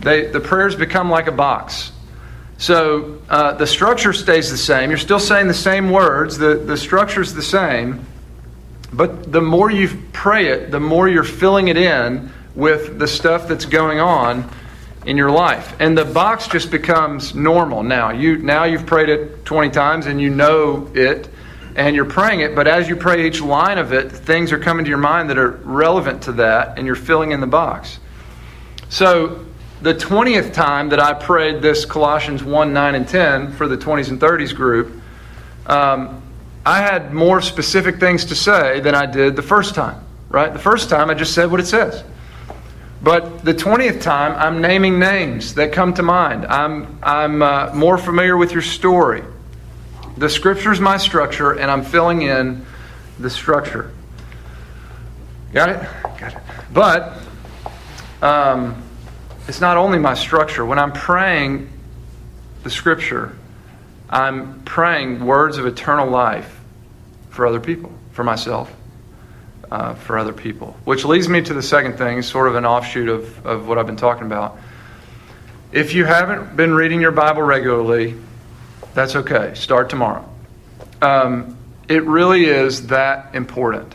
They, 0.00 0.26
the 0.26 0.40
prayers 0.40 0.76
become 0.76 1.10
like 1.10 1.26
a 1.26 1.32
box. 1.32 1.92
So 2.58 3.20
uh, 3.28 3.52
the 3.54 3.66
structure 3.66 4.12
stays 4.12 4.50
the 4.50 4.56
same. 4.56 4.90
You're 4.90 4.98
still 4.98 5.20
saying 5.20 5.48
the 5.48 5.54
same 5.54 5.90
words, 5.90 6.38
the, 6.38 6.54
the 6.54 6.76
structure's 6.76 7.34
the 7.34 7.42
same. 7.42 8.06
But 8.92 9.30
the 9.30 9.42
more 9.42 9.70
you 9.70 9.90
pray 10.12 10.46
it, 10.46 10.70
the 10.70 10.80
more 10.80 11.08
you're 11.08 11.24
filling 11.24 11.68
it 11.68 11.76
in 11.76 12.32
with 12.54 12.98
the 12.98 13.08
stuff 13.08 13.48
that's 13.48 13.66
going 13.66 14.00
on 14.00 14.50
in 15.06 15.16
your 15.16 15.30
life. 15.30 15.74
And 15.78 15.96
the 15.96 16.04
box 16.04 16.48
just 16.48 16.70
becomes 16.70 17.34
normal 17.34 17.82
now. 17.82 18.10
You 18.10 18.38
now 18.38 18.64
you've 18.64 18.86
prayed 18.86 19.08
it 19.08 19.44
20 19.44 19.70
times 19.70 20.06
and 20.06 20.20
you 20.20 20.30
know 20.30 20.90
it 20.94 21.28
and 21.76 21.94
you're 21.94 22.06
praying 22.06 22.40
it, 22.40 22.54
but 22.54 22.66
as 22.66 22.88
you 22.88 22.96
pray 22.96 23.26
each 23.26 23.40
line 23.40 23.76
of 23.76 23.92
it, 23.92 24.10
things 24.10 24.50
are 24.50 24.58
coming 24.58 24.84
to 24.86 24.88
your 24.88 24.98
mind 24.98 25.28
that 25.28 25.36
are 25.36 25.50
relevant 25.62 26.22
to 26.22 26.32
that 26.32 26.78
and 26.78 26.86
you're 26.86 26.96
filling 26.96 27.32
in 27.32 27.40
the 27.40 27.46
box. 27.46 27.98
So, 28.88 29.44
the 29.82 29.92
20th 29.92 30.54
time 30.54 30.88
that 30.88 31.00
I 31.00 31.12
prayed 31.12 31.60
this 31.60 31.84
Colossians 31.84 32.42
1 32.42 32.72
9 32.72 32.94
and 32.94 33.06
10 33.06 33.52
for 33.52 33.68
the 33.68 33.76
20s 33.76 34.08
and 34.08 34.18
30s 34.18 34.54
group, 34.54 35.02
um, 35.66 36.22
I 36.64 36.78
had 36.78 37.12
more 37.12 37.42
specific 37.42 38.00
things 38.00 38.24
to 38.26 38.34
say 38.34 38.80
than 38.80 38.94
I 38.94 39.04
did 39.04 39.36
the 39.36 39.42
first 39.42 39.74
time, 39.74 40.02
right? 40.30 40.50
The 40.50 40.58
first 40.58 40.88
time 40.88 41.10
I 41.10 41.14
just 41.14 41.34
said 41.34 41.50
what 41.50 41.60
it 41.60 41.66
says. 41.66 42.02
But 43.06 43.44
the 43.44 43.54
20th 43.54 44.02
time, 44.02 44.34
I'm 44.34 44.60
naming 44.60 44.98
names 44.98 45.54
that 45.54 45.70
come 45.70 45.94
to 45.94 46.02
mind. 46.02 46.44
I'm, 46.44 46.98
I'm 47.04 47.40
uh, 47.40 47.72
more 47.72 47.98
familiar 47.98 48.36
with 48.36 48.50
your 48.50 48.62
story. 48.62 49.22
The 50.16 50.28
scripture 50.28 50.72
is 50.72 50.80
my 50.80 50.96
structure, 50.96 51.52
and 51.52 51.70
I'm 51.70 51.84
filling 51.84 52.22
in 52.22 52.66
the 53.20 53.30
structure. 53.30 53.92
Got 55.52 55.68
it? 55.68 55.88
Got 56.18 56.34
it. 56.34 56.42
But 56.72 57.16
um, 58.22 58.82
it's 59.46 59.60
not 59.60 59.76
only 59.76 60.00
my 60.00 60.14
structure. 60.14 60.66
When 60.66 60.80
I'm 60.80 60.92
praying 60.92 61.70
the 62.64 62.70
scripture, 62.70 63.38
I'm 64.10 64.64
praying 64.64 65.24
words 65.24 65.58
of 65.58 65.66
eternal 65.66 66.10
life 66.10 66.58
for 67.30 67.46
other 67.46 67.60
people, 67.60 67.92
for 68.10 68.24
myself 68.24 68.74
uh, 69.70 69.94
for 69.94 70.18
other 70.18 70.32
people. 70.32 70.76
Which 70.84 71.04
leads 71.04 71.28
me 71.28 71.42
to 71.42 71.54
the 71.54 71.62
second 71.62 71.98
thing, 71.98 72.22
sort 72.22 72.48
of 72.48 72.54
an 72.54 72.64
offshoot 72.64 73.08
of, 73.08 73.46
of 73.46 73.68
what 73.68 73.78
I've 73.78 73.86
been 73.86 73.96
talking 73.96 74.26
about. 74.26 74.58
If 75.72 75.94
you 75.94 76.04
haven't 76.04 76.56
been 76.56 76.74
reading 76.74 77.00
your 77.00 77.12
Bible 77.12 77.42
regularly, 77.42 78.14
that's 78.94 79.16
okay. 79.16 79.54
Start 79.54 79.90
tomorrow. 79.90 80.28
Um, 81.02 81.56
it 81.88 82.02
really 82.04 82.44
is 82.44 82.86
that 82.88 83.34
important. 83.34 83.94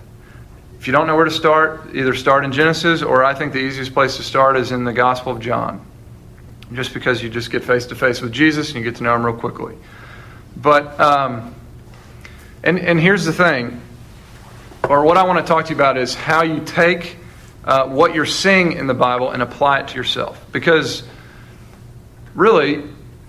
If 0.80 0.88
you 0.88 0.94
don't 0.94 1.08
know 1.08 1.16
where 1.16 1.26
to 1.26 1.32
start, 1.32 1.96
either 1.96 2.14
start 2.16 2.44
in 2.44 2.52
Genesis 2.52 3.02
or 3.02 3.24
I 3.24 3.34
think 3.34 3.54
the 3.54 3.60
easiest 3.60 3.94
place 3.94 4.18
to 4.18 4.24
start 4.24 4.58
is 4.58 4.72
in 4.72 4.84
the 4.84 4.94
Gospel 4.94 5.32
of 5.32 5.40
John. 5.40 5.86
Just 6.74 6.94
because 6.94 7.22
you 7.22 7.30
just 7.30 7.52
get 7.52 7.64
face 7.64 7.86
to 7.88 7.96
face 7.96 8.22
with 8.22 8.32
Jesus 8.32 8.70
and 8.70 8.78
you 8.78 8.84
get 8.84 8.96
to 8.98 9.04
know 9.04 9.16
him 9.16 9.26
real 9.26 9.36
quickly. 9.36 9.76
But, 10.56 11.00
um, 11.00 11.54
and, 12.64 12.80
and 12.80 13.00
here's 13.00 13.26
the 13.26 13.34
thing 13.34 13.82
or 14.92 15.06
what 15.06 15.16
I 15.16 15.24
want 15.24 15.40
to 15.40 15.46
talk 15.46 15.68
to 15.68 15.70
you 15.70 15.76
about 15.78 15.98
is 15.98 16.14
how 16.14 16.44
you 16.44 16.60
take 16.66 17.16
uh, 17.64 17.88
what 17.88 18.14
you're 18.14 18.26
seeing 18.26 18.74
in 18.74 18.88
the 18.88 18.94
Bible 18.94 19.32
and 19.32 19.42
apply 19.42 19.80
it 19.80 19.88
to 19.88 19.96
yourself. 19.96 20.46
Because 20.52 21.04
really, 22.36 22.84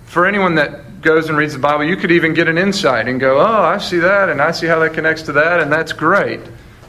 for 0.06 0.26
anyone 0.26 0.56
that 0.56 1.02
goes 1.02 1.28
and 1.28 1.38
reads 1.38 1.52
the 1.52 1.60
Bible, 1.60 1.84
you 1.84 1.96
could 1.96 2.10
even 2.10 2.34
get 2.34 2.48
an 2.48 2.58
insight 2.58 3.06
and 3.06 3.20
go, 3.20 3.38
oh, 3.38 3.62
I 3.62 3.78
see 3.78 3.98
that, 3.98 4.28
and 4.28 4.42
I 4.42 4.50
see 4.50 4.66
how 4.66 4.80
that 4.80 4.94
connects 4.94 5.22
to 5.22 5.34
that, 5.34 5.60
and 5.60 5.70
that's 5.70 5.92
great. 5.92 6.40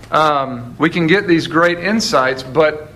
Um, 0.10 0.76
we 0.80 0.90
can 0.90 1.06
get 1.06 1.28
these 1.28 1.46
great 1.46 1.78
insights, 1.78 2.42
but 2.42 2.92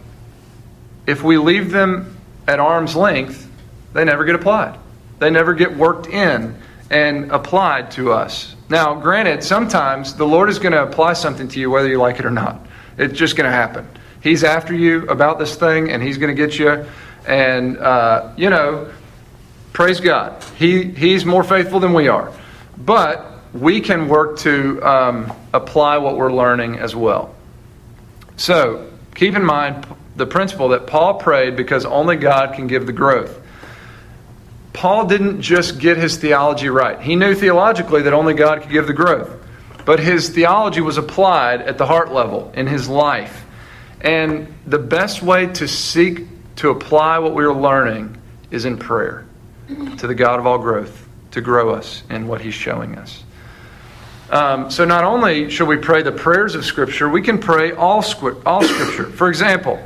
if 1.06 1.22
we 1.22 1.38
leave 1.38 1.70
them 1.70 2.18
at 2.48 2.60
arm's 2.60 2.96
length, 2.96 3.48
they 3.94 4.04
never 4.04 4.26
get 4.26 4.34
applied. 4.34 4.80
They 5.20 5.30
never 5.30 5.54
get 5.54 5.78
worked 5.78 6.08
in 6.08 6.56
and 6.90 7.32
applied 7.32 7.92
to 7.92 8.14
us. 8.14 8.56
Now, 8.70 8.96
granted, 8.96 9.44
sometimes 9.44 10.16
the 10.16 10.26
Lord 10.26 10.50
is 10.50 10.60
going 10.60 10.74
to 10.74 10.84
apply 10.84 11.14
something 11.14 11.48
to 11.50 11.60
you 11.60 11.70
whether 11.70 11.88
you 11.88 12.00
like 12.00 12.20
it 12.20 12.26
or 12.26 12.32
not. 12.32 12.66
It's 12.98 13.18
just 13.18 13.36
going 13.36 13.50
to 13.50 13.56
happen. 13.56 13.88
He's 14.22 14.44
after 14.44 14.74
you 14.74 15.08
about 15.08 15.40
this 15.40 15.56
thing, 15.56 15.90
and 15.90 16.04
He's 16.04 16.18
going 16.18 16.36
to 16.36 16.48
get 16.48 16.60
you. 16.60 16.86
And, 17.26 17.78
uh, 17.78 18.34
you 18.36 18.50
know, 18.50 18.92
praise 19.74 20.00
God. 20.00 20.44
He, 20.58 20.84
he's 20.84 21.26
more 21.26 21.44
faithful 21.44 21.80
than 21.80 21.94
we 21.94 22.08
are. 22.08 22.34
But 22.78 23.26
we 23.54 23.80
can 23.80 24.08
work 24.08 24.40
to 24.40 24.82
um, 24.84 25.34
apply 25.54 25.98
what 25.98 26.18
we're 26.18 26.34
learning 26.34 26.80
as 26.80 26.96
well. 26.96 27.36
So, 28.36 28.92
keep 29.16 29.36
in 29.36 29.46
mind 29.46 29.88
the 30.16 30.26
principle 30.26 30.70
that 30.70 30.88
Paul 30.88 31.16
prayed 31.16 31.56
because 31.56 31.86
only 31.86 32.18
God 32.18 32.54
can 32.56 32.68
give 32.68 32.86
the 32.86 32.94
growth. 32.94 33.40
Paul 34.78 35.08
didn't 35.08 35.42
just 35.42 35.80
get 35.80 35.98
his 35.98 36.18
theology 36.18 36.70
right. 36.70 37.02
He 37.02 37.16
knew 37.16 37.34
theologically 37.34 38.04
that 38.04 38.14
only 38.14 38.36
God 38.36 38.62
could 38.62 38.70
give 38.70 38.86
the 38.86 38.94
growth. 38.94 39.28
But 39.86 40.00
his 40.00 40.30
theology 40.30 40.82
was 40.82 41.00
applied 41.00 41.62
at 41.62 41.80
the 41.80 41.88
heart 41.88 42.14
level 42.14 42.52
in 42.54 42.68
his 42.68 42.88
life. 42.88 43.44
And 44.02 44.54
the 44.68 44.78
best 44.78 45.24
way 45.24 45.48
to 45.48 45.68
seek 45.68 46.28
to 46.58 46.70
apply 46.70 47.18
what 47.18 47.34
we 47.34 47.44
are 47.44 47.54
learning 47.54 48.22
is 48.52 48.66
in 48.66 48.78
prayer 48.78 49.26
to 49.98 50.06
the 50.06 50.14
God 50.14 50.40
of 50.40 50.46
all 50.46 50.60
growth 50.60 51.08
to 51.32 51.42
grow 51.42 51.74
us 51.74 52.04
in 52.12 52.28
what 52.28 52.42
he's 52.42 52.54
showing 52.54 53.00
us. 53.00 53.24
Um, 54.30 54.70
so 54.70 54.86
not 54.86 55.04
only 55.04 55.50
should 55.50 55.68
we 55.68 55.78
pray 55.78 56.04
the 56.04 56.12
prayers 56.12 56.54
of 56.54 56.64
Scripture, 56.64 57.10
we 57.10 57.24
can 57.24 57.40
pray 57.40 57.72
all, 57.72 58.06
all 58.46 58.62
Scripture. 58.62 59.06
For 59.08 59.28
example, 59.28 59.84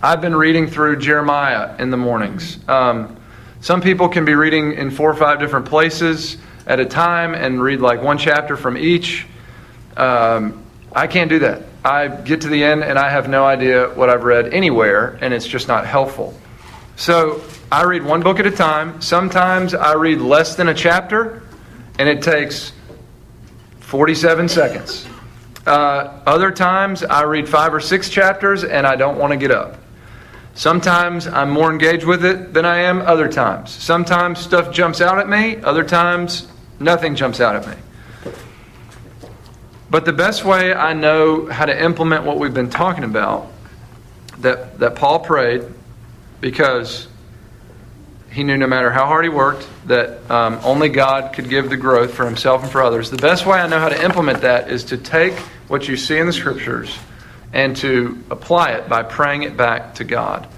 I've 0.00 0.20
been 0.20 0.36
reading 0.36 0.68
through 0.68 1.00
Jeremiah 1.00 1.74
in 1.80 1.90
the 1.90 1.96
mornings. 1.96 2.60
Um, 2.68 3.16
some 3.62 3.80
people 3.80 4.08
can 4.08 4.24
be 4.24 4.34
reading 4.34 4.72
in 4.72 4.90
four 4.90 5.08
or 5.08 5.14
five 5.14 5.38
different 5.38 5.66
places 5.66 6.36
at 6.66 6.80
a 6.80 6.84
time 6.84 7.32
and 7.32 7.62
read 7.62 7.80
like 7.80 8.02
one 8.02 8.18
chapter 8.18 8.56
from 8.56 8.76
each. 8.76 9.24
Um, 9.96 10.64
I 10.90 11.06
can't 11.06 11.30
do 11.30 11.38
that. 11.38 11.62
I 11.84 12.08
get 12.08 12.40
to 12.40 12.48
the 12.48 12.64
end 12.64 12.82
and 12.82 12.98
I 12.98 13.08
have 13.08 13.28
no 13.28 13.44
idea 13.44 13.88
what 13.90 14.10
I've 14.10 14.24
read 14.24 14.52
anywhere, 14.52 15.16
and 15.20 15.32
it's 15.32 15.46
just 15.46 15.68
not 15.68 15.86
helpful. 15.86 16.34
So 16.96 17.40
I 17.70 17.84
read 17.84 18.02
one 18.02 18.20
book 18.20 18.40
at 18.40 18.46
a 18.46 18.50
time. 18.50 19.00
Sometimes 19.00 19.74
I 19.74 19.94
read 19.94 20.20
less 20.20 20.56
than 20.56 20.68
a 20.68 20.74
chapter, 20.74 21.44
and 22.00 22.08
it 22.08 22.20
takes 22.20 22.72
47 23.78 24.48
seconds. 24.48 25.06
Uh, 25.64 26.20
other 26.26 26.50
times 26.50 27.04
I 27.04 27.22
read 27.22 27.48
five 27.48 27.72
or 27.72 27.80
six 27.80 28.10
chapters, 28.10 28.64
and 28.64 28.88
I 28.88 28.96
don't 28.96 29.18
want 29.18 29.30
to 29.30 29.36
get 29.36 29.52
up. 29.52 29.81
Sometimes 30.54 31.26
I'm 31.26 31.50
more 31.50 31.70
engaged 31.72 32.04
with 32.04 32.24
it 32.24 32.52
than 32.52 32.66
I 32.66 32.78
am 32.78 33.00
other 33.00 33.28
times. 33.28 33.70
Sometimes 33.70 34.38
stuff 34.38 34.72
jumps 34.72 35.00
out 35.00 35.18
at 35.18 35.28
me, 35.28 35.56
other 35.62 35.84
times 35.84 36.46
nothing 36.78 37.14
jumps 37.14 37.40
out 37.40 37.56
at 37.56 37.66
me. 37.66 37.82
But 39.88 40.04
the 40.04 40.12
best 40.12 40.44
way 40.44 40.72
I 40.72 40.92
know 40.92 41.46
how 41.46 41.66
to 41.66 41.82
implement 41.84 42.24
what 42.24 42.38
we've 42.38 42.54
been 42.54 42.70
talking 42.70 43.04
about, 43.04 43.50
that, 44.38 44.78
that 44.78 44.94
Paul 44.96 45.20
prayed, 45.20 45.62
because 46.40 47.08
he 48.30 48.42
knew 48.44 48.56
no 48.56 48.66
matter 48.66 48.90
how 48.90 49.06
hard 49.06 49.24
he 49.24 49.28
worked, 49.28 49.66
that 49.86 50.30
um, 50.30 50.58
only 50.64 50.88
God 50.88 51.34
could 51.34 51.48
give 51.48 51.68
the 51.68 51.76
growth 51.76 52.14
for 52.14 52.24
himself 52.24 52.62
and 52.62 52.72
for 52.72 52.82
others. 52.82 53.10
The 53.10 53.18
best 53.18 53.44
way 53.46 53.58
I 53.58 53.66
know 53.66 53.78
how 53.78 53.90
to 53.90 54.04
implement 54.04 54.40
that 54.42 54.70
is 54.70 54.84
to 54.84 54.96
take 54.96 55.34
what 55.68 55.88
you 55.88 55.96
see 55.96 56.18
in 56.18 56.26
the 56.26 56.32
scriptures 56.32 56.98
and 57.52 57.76
to 57.76 58.22
apply 58.30 58.72
it 58.72 58.88
by 58.88 59.02
praying 59.02 59.42
it 59.42 59.56
back 59.56 59.94
to 59.96 60.04
God. 60.04 60.48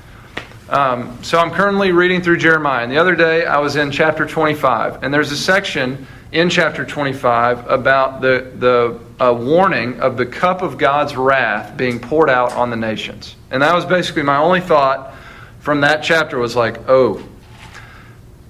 Um, 0.68 1.22
so 1.22 1.38
I'm 1.38 1.50
currently 1.50 1.92
reading 1.92 2.22
through 2.22 2.38
Jeremiah. 2.38 2.82
And 2.82 2.90
the 2.90 2.98
other 2.98 3.14
day 3.14 3.44
I 3.44 3.58
was 3.58 3.76
in 3.76 3.90
chapter 3.90 4.26
25, 4.26 5.02
and 5.02 5.12
there's 5.12 5.30
a 5.30 5.36
section 5.36 6.06
in 6.32 6.50
chapter 6.50 6.84
25 6.84 7.68
about 7.70 8.20
the, 8.20 8.50
the 8.56 9.32
warning 9.32 10.00
of 10.00 10.16
the 10.16 10.26
cup 10.26 10.62
of 10.62 10.78
God's 10.78 11.16
wrath 11.16 11.76
being 11.76 12.00
poured 12.00 12.30
out 12.30 12.52
on 12.52 12.70
the 12.70 12.76
nations. 12.76 13.36
And 13.50 13.62
that 13.62 13.74
was 13.74 13.84
basically 13.84 14.22
my 14.22 14.38
only 14.38 14.60
thought 14.60 15.14
from 15.60 15.80
that 15.82 16.02
chapter 16.02 16.38
was 16.38 16.56
like, 16.56 16.88
oh, 16.88 17.24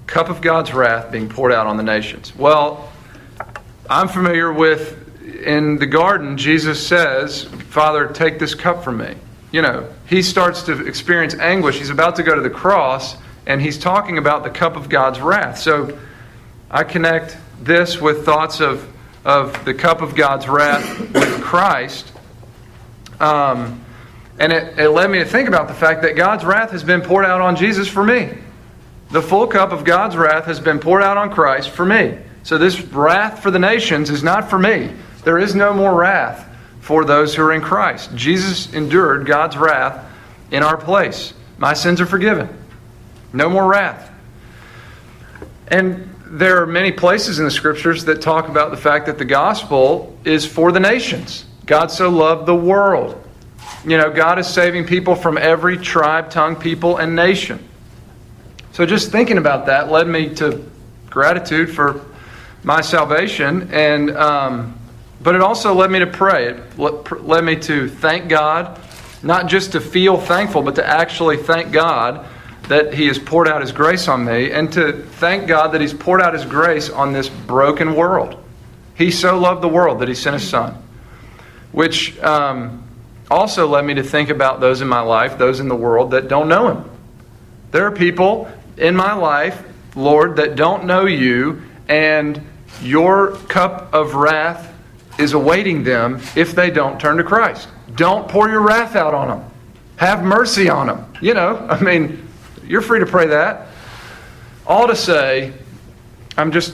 cup 0.07 0.29
of 0.29 0.41
God's 0.41 0.73
wrath 0.73 1.11
being 1.11 1.29
poured 1.29 1.51
out 1.51 1.67
on 1.67 1.77
the 1.77 1.83
nations. 1.83 2.35
Well, 2.35 2.91
I'm 3.89 4.07
familiar 4.07 4.51
with 4.51 5.04
in 5.45 5.77
the 5.77 5.85
garden, 5.85 6.37
Jesus 6.37 6.85
says, 6.85 7.43
Father, 7.43 8.07
take 8.07 8.39
this 8.39 8.55
cup 8.55 8.83
from 8.83 8.97
me. 8.97 9.15
You 9.51 9.61
know, 9.61 9.87
he 10.07 10.21
starts 10.21 10.63
to 10.63 10.85
experience 10.85 11.35
anguish. 11.35 11.77
He's 11.77 11.89
about 11.89 12.15
to 12.17 12.23
go 12.23 12.35
to 12.35 12.41
the 12.41 12.49
cross, 12.49 13.15
and 13.45 13.61
he's 13.61 13.77
talking 13.77 14.17
about 14.17 14.43
the 14.43 14.49
cup 14.49 14.75
of 14.75 14.89
God's 14.89 15.21
wrath. 15.21 15.59
So 15.59 15.97
I 16.69 16.83
connect 16.83 17.37
this 17.61 18.01
with 18.01 18.25
thoughts 18.25 18.59
of, 18.59 18.85
of 19.23 19.63
the 19.65 19.73
cup 19.73 20.01
of 20.01 20.15
God's 20.15 20.47
wrath 20.47 20.99
with 21.13 21.41
Christ. 21.41 22.11
Um, 23.19 23.85
and 24.39 24.51
it, 24.51 24.77
it 24.79 24.89
led 24.89 25.09
me 25.09 25.19
to 25.19 25.25
think 25.25 25.47
about 25.47 25.67
the 25.67 25.73
fact 25.73 26.01
that 26.01 26.15
God's 26.15 26.43
wrath 26.43 26.71
has 26.71 26.83
been 26.83 27.01
poured 27.01 27.25
out 27.25 27.39
on 27.39 27.55
Jesus 27.55 27.87
for 27.87 28.03
me. 28.03 28.29
The 29.11 29.21
full 29.21 29.47
cup 29.47 29.71
of 29.71 29.83
God's 29.83 30.17
wrath 30.17 30.45
has 30.45 30.59
been 30.59 30.79
poured 30.79 31.03
out 31.03 31.17
on 31.17 31.29
Christ 31.29 31.69
for 31.69 31.85
me. 31.85 32.17
So 32.43 32.57
this 32.57 32.81
wrath 32.81 33.41
for 33.41 33.51
the 33.51 33.59
nations 33.59 34.09
is 34.09 34.23
not 34.23 34.49
for 34.49 34.59
me. 34.59 34.91
There 35.25 35.37
is 35.37 35.55
no 35.55 35.73
more 35.73 35.93
wrath 35.93 36.47
for 36.79 37.03
those 37.03 37.35
who 37.35 37.41
are 37.41 37.51
in 37.51 37.61
Christ. 37.61 38.15
Jesus 38.15 38.71
endured 38.73 39.25
God's 39.25 39.57
wrath 39.57 40.05
in 40.51 40.63
our 40.63 40.77
place. 40.77 41.33
My 41.57 41.73
sins 41.73 41.99
are 41.99 42.05
forgiven. 42.05 42.47
No 43.33 43.49
more 43.49 43.67
wrath. 43.67 44.11
And 45.67 46.09
there 46.27 46.61
are 46.61 46.67
many 46.67 46.91
places 46.91 47.39
in 47.39 47.45
the 47.45 47.51
scriptures 47.51 48.05
that 48.05 48.21
talk 48.21 48.47
about 48.47 48.71
the 48.71 48.77
fact 48.77 49.07
that 49.07 49.17
the 49.17 49.25
gospel 49.25 50.17
is 50.23 50.45
for 50.45 50.71
the 50.71 50.79
nations. 50.79 51.45
God 51.65 51.87
so 51.91 52.09
loved 52.09 52.45
the 52.45 52.55
world. 52.55 53.21
You 53.83 53.97
know, 53.97 54.11
God 54.11 54.37
is 54.37 54.47
saving 54.47 54.85
people 54.85 55.15
from 55.15 55.37
every 55.37 55.77
tribe, 55.77 56.29
tongue, 56.29 56.55
people, 56.55 56.97
and 56.97 57.15
nation. 57.15 57.67
So 58.73 58.85
just 58.85 59.11
thinking 59.11 59.37
about 59.37 59.65
that 59.67 59.91
led 59.91 60.07
me 60.07 60.35
to 60.35 60.63
gratitude 61.09 61.73
for 61.73 62.05
my 62.63 62.81
salvation, 62.81 63.69
and 63.71 64.11
um, 64.17 64.77
but 65.25 65.33
it 65.33 65.41
also 65.41 65.73
led 65.73 65.89
me 65.89 65.97
to 65.97 66.07
pray. 66.07 66.49
It 66.49 66.77
led 66.77 67.43
me 67.43 67.55
to 67.61 67.89
thank 67.89 68.29
God, 68.29 68.79
not 69.23 69.47
just 69.47 69.71
to 69.71 69.81
feel 69.81 70.19
thankful, 70.19 70.61
but 70.61 70.75
to 70.75 70.87
actually 70.87 71.37
thank 71.37 71.71
God 71.71 72.27
that 72.67 72.93
He 72.93 73.07
has 73.07 73.17
poured 73.17 73.47
out 73.47 73.61
His 73.61 73.71
grace 73.71 74.07
on 74.07 74.23
me, 74.23 74.51
and 74.51 74.71
to 74.73 74.93
thank 74.93 75.47
God 75.47 75.69
that 75.69 75.81
He's 75.81 75.95
poured 75.95 76.21
out 76.21 76.35
His 76.35 76.45
grace 76.45 76.91
on 76.91 77.11
this 77.11 77.27
broken 77.27 77.95
world. 77.95 78.39
He 78.93 79.09
so 79.09 79.39
loved 79.39 79.63
the 79.63 79.67
world 79.67 79.97
that 80.01 80.07
He 80.07 80.13
sent 80.13 80.35
His 80.35 80.47
Son, 80.47 80.77
which 81.71 82.19
um, 82.19 82.87
also 83.31 83.67
led 83.67 83.83
me 83.83 83.95
to 83.95 84.03
think 84.03 84.29
about 84.29 84.59
those 84.59 84.81
in 84.81 84.87
my 84.87 85.01
life, 85.01 85.39
those 85.39 85.59
in 85.59 85.67
the 85.67 85.75
world 85.75 86.11
that 86.11 86.27
don't 86.27 86.47
know 86.47 86.69
Him. 86.69 86.89
There 87.71 87.87
are 87.87 87.91
people 87.91 88.47
in 88.77 88.95
my 88.95 89.15
life, 89.15 89.63
Lord, 89.95 90.35
that 90.35 90.55
don't 90.55 90.85
know 90.85 91.07
You, 91.07 91.63
and 91.87 92.45
your 92.83 93.37
cup 93.47 93.91
of 93.91 94.13
wrath 94.13 94.73
is 95.17 95.33
awaiting 95.33 95.83
them 95.83 96.21
if 96.35 96.53
they 96.53 96.69
don't 96.69 96.99
turn 96.99 97.17
to 97.17 97.23
Christ. 97.23 97.67
Don't 97.95 98.27
pour 98.27 98.49
your 98.49 98.61
wrath 98.61 98.95
out 98.95 99.13
on 99.13 99.27
them. 99.27 99.51
Have 99.97 100.23
mercy 100.23 100.69
on 100.69 100.87
them. 100.87 101.13
You 101.21 101.33
know, 101.33 101.57
I 101.69 101.81
mean, 101.81 102.27
you're 102.65 102.81
free 102.81 102.99
to 102.99 103.05
pray 103.05 103.27
that. 103.27 103.67
All 104.67 104.87
to 104.87 104.95
say, 104.95 105.53
I'm 106.37 106.51
just 106.51 106.73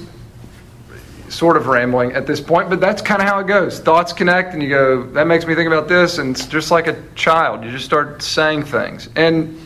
sort 1.29 1.55
of 1.55 1.67
rambling 1.67 2.13
at 2.13 2.27
this 2.27 2.41
point, 2.41 2.69
but 2.69 2.79
that's 2.79 3.01
kind 3.01 3.21
of 3.21 3.27
how 3.27 3.39
it 3.39 3.47
goes. 3.47 3.79
Thoughts 3.79 4.13
connect, 4.13 4.53
and 4.53 4.61
you 4.61 4.69
go, 4.69 5.03
that 5.11 5.27
makes 5.27 5.45
me 5.45 5.55
think 5.55 5.67
about 5.67 5.87
this, 5.87 6.17
and 6.17 6.35
it's 6.35 6.45
just 6.45 6.71
like 6.71 6.87
a 6.87 7.01
child. 7.15 7.63
You 7.63 7.71
just 7.71 7.85
start 7.85 8.21
saying 8.21 8.63
things. 8.63 9.09
And 9.15 9.59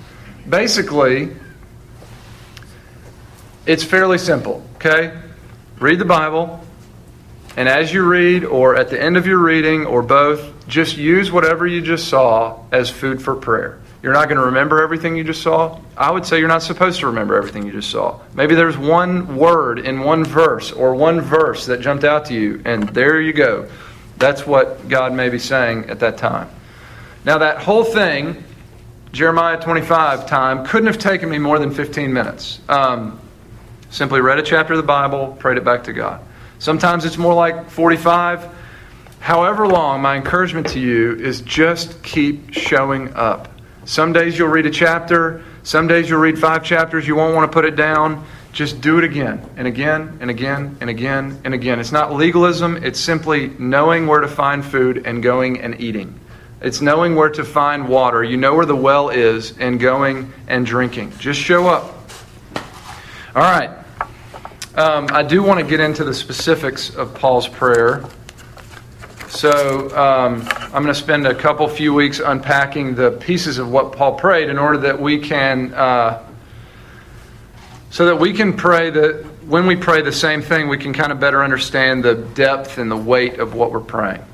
basically, 0.48 1.32
it's 3.66 3.84
fairly 3.84 4.18
simple, 4.18 4.68
okay? 4.76 5.20
Read 5.80 6.00
the 6.00 6.06
Bible, 6.06 6.65
and 7.58 7.70
as 7.70 7.94
you 7.94 8.04
read, 8.04 8.44
or 8.44 8.76
at 8.76 8.90
the 8.90 9.02
end 9.02 9.16
of 9.16 9.26
your 9.26 9.38
reading, 9.38 9.86
or 9.86 10.02
both, 10.02 10.68
just 10.68 10.98
use 10.98 11.32
whatever 11.32 11.66
you 11.66 11.82
just 11.82 12.10
saw 12.10 12.60
as 12.72 12.90
food 12.90 13.22
for 13.22 13.36
prayer. 13.36 13.80
You're 14.04 14.14
not 14.14 14.28
going 14.28 14.38
to 14.38 14.46
remember 14.46 14.84
everything 14.84 15.16
you 15.16 15.24
just 15.24 15.42
saw. 15.42 15.80
I 15.98 16.12
would 16.12 16.26
say 16.26 16.38
you're 16.38 16.48
not 16.48 16.62
supposed 16.62 17.00
to 17.00 17.08
remember 17.08 17.36
everything 17.36 17.66
you 17.66 17.72
just 17.72 17.90
saw. 17.90 18.20
Maybe 18.34 18.54
there's 18.54 18.78
one 18.78 19.38
word 19.38 19.80
in 19.80 20.02
one 20.02 20.24
verse 20.24 20.72
or 20.72 20.94
one 20.94 21.22
verse 21.22 21.66
that 21.66 21.82
jumped 21.82 22.04
out 22.04 22.26
to 22.26 22.34
you, 22.34 22.62
and 22.66 22.88
there 22.90 23.20
you 23.20 23.34
go. 23.34 23.68
That's 24.18 24.46
what 24.46 24.88
God 24.90 25.14
may 25.14 25.30
be 25.30 25.40
saying 25.40 25.90
at 25.90 26.02
that 26.02 26.18
time. 26.18 26.50
Now, 27.24 27.40
that 27.40 27.58
whole 27.58 27.84
thing, 27.84 28.44
Jeremiah 29.12 29.60
25 29.60 30.28
time, 30.28 30.66
couldn't 30.66 30.88
have 30.88 31.00
taken 31.00 31.30
me 31.30 31.40
more 31.40 31.58
than 31.58 31.74
15 31.74 32.14
minutes. 32.14 32.60
Um, 32.70 33.20
simply 33.90 34.22
read 34.22 34.38
a 34.38 34.44
chapter 34.44 34.74
of 34.74 34.78
the 34.78 34.84
Bible, 34.84 35.36
prayed 35.40 35.58
it 35.58 35.64
back 35.64 35.86
to 35.86 35.94
God. 35.94 36.22
Sometimes 36.60 37.06
it's 37.06 37.18
more 37.18 37.34
like 37.34 37.70
45. 37.70 38.48
However 39.20 39.68
long, 39.68 40.02
my 40.02 40.16
encouragement 40.16 40.68
to 40.70 40.80
you 40.80 41.16
is 41.16 41.42
just 41.42 42.02
keep 42.04 42.54
showing 42.54 43.14
up. 43.16 43.50
Some 43.86 44.14
days 44.14 44.38
you'll 44.38 44.50
read 44.50 44.66
a 44.66 44.72
chapter, 44.72 45.44
some 45.64 45.88
days 45.88 46.10
you'll 46.10 46.20
read 46.20 46.40
five 46.40 46.64
chapters, 46.64 47.08
you 47.08 47.16
won't 47.16 47.36
want 47.36 47.52
to 47.52 47.54
put 47.54 47.66
it 47.66 47.76
down. 47.76 48.26
Just 48.52 48.80
do 48.80 48.98
it 48.98 49.04
again 49.04 49.48
and 49.58 49.68
again 49.68 50.18
and 50.22 50.30
again 50.30 50.78
and 50.80 50.90
again 50.90 51.42
and 51.44 51.54
again. 51.54 51.80
It's 51.80 51.92
not 51.92 52.14
legalism, 52.14 52.78
it's 52.78 53.00
simply 53.00 53.50
knowing 53.60 54.08
where 54.08 54.22
to 54.22 54.28
find 54.28 54.64
food 54.64 55.06
and 55.06 55.22
going 55.22 55.60
and 55.60 55.80
eating. 55.82 56.18
It's 56.62 56.82
knowing 56.82 57.16
where 57.16 57.30
to 57.30 57.44
find 57.44 57.88
water. 57.88 58.24
You 58.24 58.38
know 58.38 58.56
where 58.56 58.66
the 58.66 58.76
well 58.76 59.10
is 59.10 59.58
and 59.58 59.80
going 59.80 60.32
and 60.48 60.66
drinking. 60.66 61.14
Just 61.20 61.40
show 61.40 61.68
up. 61.68 61.94
All 63.36 63.42
right. 63.42 63.85
Um, 64.78 65.08
I 65.14 65.24
do 65.24 65.42
want 65.42 65.62
to 65.62 65.66
get 65.66 65.80
into 65.80 66.04
the 66.04 66.14
specifics 66.14 66.94
of 66.94 67.14
Paul's 67.14 67.48
prayer. 67.48 68.04
So 69.30 69.88
um, 69.98 70.46
I'm 70.50 70.84
going 70.84 70.88
to 70.88 70.94
spend 70.94 71.26
a 71.26 71.34
couple 71.34 71.66
few 71.70 71.94
weeks 71.94 72.20
unpacking 72.20 72.94
the 72.94 73.12
pieces 73.12 73.58
of 73.58 73.72
what 73.72 73.94
Paul 73.94 74.16
prayed 74.16 74.50
in 74.50 74.58
order 74.58 74.78
that 74.80 75.00
we 75.00 75.18
can, 75.18 75.74
uh, 75.74 76.22
so 77.90 78.06
that 78.08 78.18
we 78.18 78.34
can 78.34 78.52
pray 78.52 78.90
that 78.90 79.24
when 79.48 79.66
we 79.66 79.78
pray 79.78 80.02
the 80.02 80.12
same 80.12 80.42
thing, 80.42 80.68
we 80.68 80.78
can 80.78 80.92
kind 80.92 81.14
of 81.14 81.22
better 81.22 81.42
understand 81.42 82.04
the 82.04 82.16
depth 82.16 82.78
and 82.78 82.92
the 82.92 82.98
weight 82.98 83.40
of 83.40 83.56
what 83.56 83.72
we're 83.72 83.80
praying. 83.80 84.26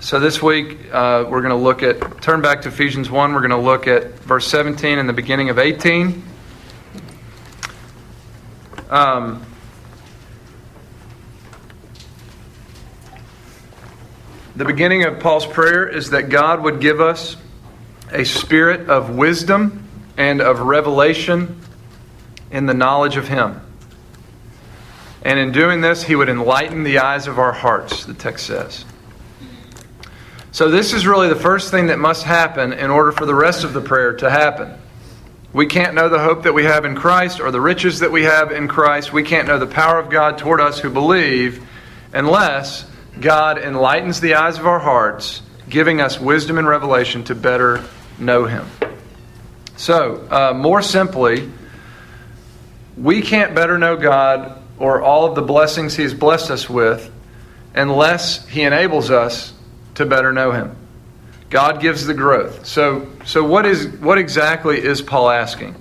So 0.00 0.18
this 0.18 0.42
week 0.42 0.92
uh, 0.92 1.26
we're 1.28 1.42
going 1.42 1.50
to 1.50 1.54
look 1.54 1.84
at 1.84 2.22
turn 2.22 2.40
back 2.40 2.62
to 2.62 2.68
Ephesians 2.70 3.08
one. 3.08 3.32
We're 3.34 3.46
going 3.46 3.50
to 3.50 3.56
look 3.56 3.86
at 3.86 4.14
verse 4.20 4.48
17 4.48 4.98
and 4.98 5.08
the 5.08 5.12
beginning 5.12 5.48
of 5.48 5.60
18. 5.60 6.24
Um, 8.88 9.44
The 14.58 14.64
beginning 14.64 15.04
of 15.04 15.20
Paul's 15.20 15.46
prayer 15.46 15.86
is 15.86 16.10
that 16.10 16.30
God 16.30 16.64
would 16.64 16.80
give 16.80 17.00
us 17.00 17.36
a 18.10 18.24
spirit 18.24 18.90
of 18.90 19.14
wisdom 19.14 19.88
and 20.16 20.40
of 20.40 20.58
revelation 20.58 21.60
in 22.50 22.66
the 22.66 22.74
knowledge 22.74 23.16
of 23.16 23.28
Him. 23.28 23.60
And 25.22 25.38
in 25.38 25.52
doing 25.52 25.80
this, 25.80 26.02
He 26.02 26.16
would 26.16 26.28
enlighten 26.28 26.82
the 26.82 26.98
eyes 26.98 27.28
of 27.28 27.38
our 27.38 27.52
hearts, 27.52 28.04
the 28.04 28.14
text 28.14 28.46
says. 28.46 28.84
So, 30.50 30.72
this 30.72 30.92
is 30.92 31.06
really 31.06 31.28
the 31.28 31.36
first 31.36 31.70
thing 31.70 31.86
that 31.86 32.00
must 32.00 32.24
happen 32.24 32.72
in 32.72 32.90
order 32.90 33.12
for 33.12 33.26
the 33.26 33.36
rest 33.36 33.62
of 33.62 33.74
the 33.74 33.80
prayer 33.80 34.14
to 34.14 34.28
happen. 34.28 34.76
We 35.58 35.66
can't 35.66 35.94
know 35.94 36.08
the 36.08 36.20
hope 36.20 36.44
that 36.44 36.54
we 36.54 36.66
have 36.66 36.84
in 36.84 36.94
Christ 36.94 37.40
or 37.40 37.50
the 37.50 37.60
riches 37.60 37.98
that 37.98 38.12
we 38.12 38.22
have 38.22 38.52
in 38.52 38.68
Christ. 38.68 39.12
We 39.12 39.24
can't 39.24 39.48
know 39.48 39.58
the 39.58 39.66
power 39.66 39.98
of 39.98 40.08
God 40.08 40.38
toward 40.38 40.60
us 40.60 40.78
who 40.78 40.88
believe 40.88 41.66
unless 42.12 42.88
God 43.20 43.58
enlightens 43.58 44.20
the 44.20 44.34
eyes 44.34 44.56
of 44.56 44.68
our 44.68 44.78
hearts, 44.78 45.42
giving 45.68 46.00
us 46.00 46.20
wisdom 46.20 46.58
and 46.58 46.68
revelation 46.68 47.24
to 47.24 47.34
better 47.34 47.82
know 48.20 48.44
Him. 48.44 48.68
So, 49.76 50.28
uh, 50.30 50.52
more 50.54 50.80
simply, 50.80 51.50
we 52.96 53.20
can't 53.20 53.52
better 53.52 53.78
know 53.78 53.96
God 53.96 54.62
or 54.78 55.02
all 55.02 55.26
of 55.26 55.34
the 55.34 55.42
blessings 55.42 55.96
He 55.96 56.04
has 56.04 56.14
blessed 56.14 56.52
us 56.52 56.70
with 56.70 57.10
unless 57.74 58.46
He 58.46 58.62
enables 58.62 59.10
us 59.10 59.52
to 59.96 60.06
better 60.06 60.32
know 60.32 60.52
Him. 60.52 60.76
God 61.50 61.80
gives 61.80 62.04
the 62.04 62.14
growth. 62.14 62.66
So, 62.66 63.08
so 63.24 63.42
what 63.42 63.64
is 63.64 63.86
what 63.98 64.18
exactly 64.18 64.82
is 64.82 65.00
Paul 65.00 65.30
asking? 65.30 65.74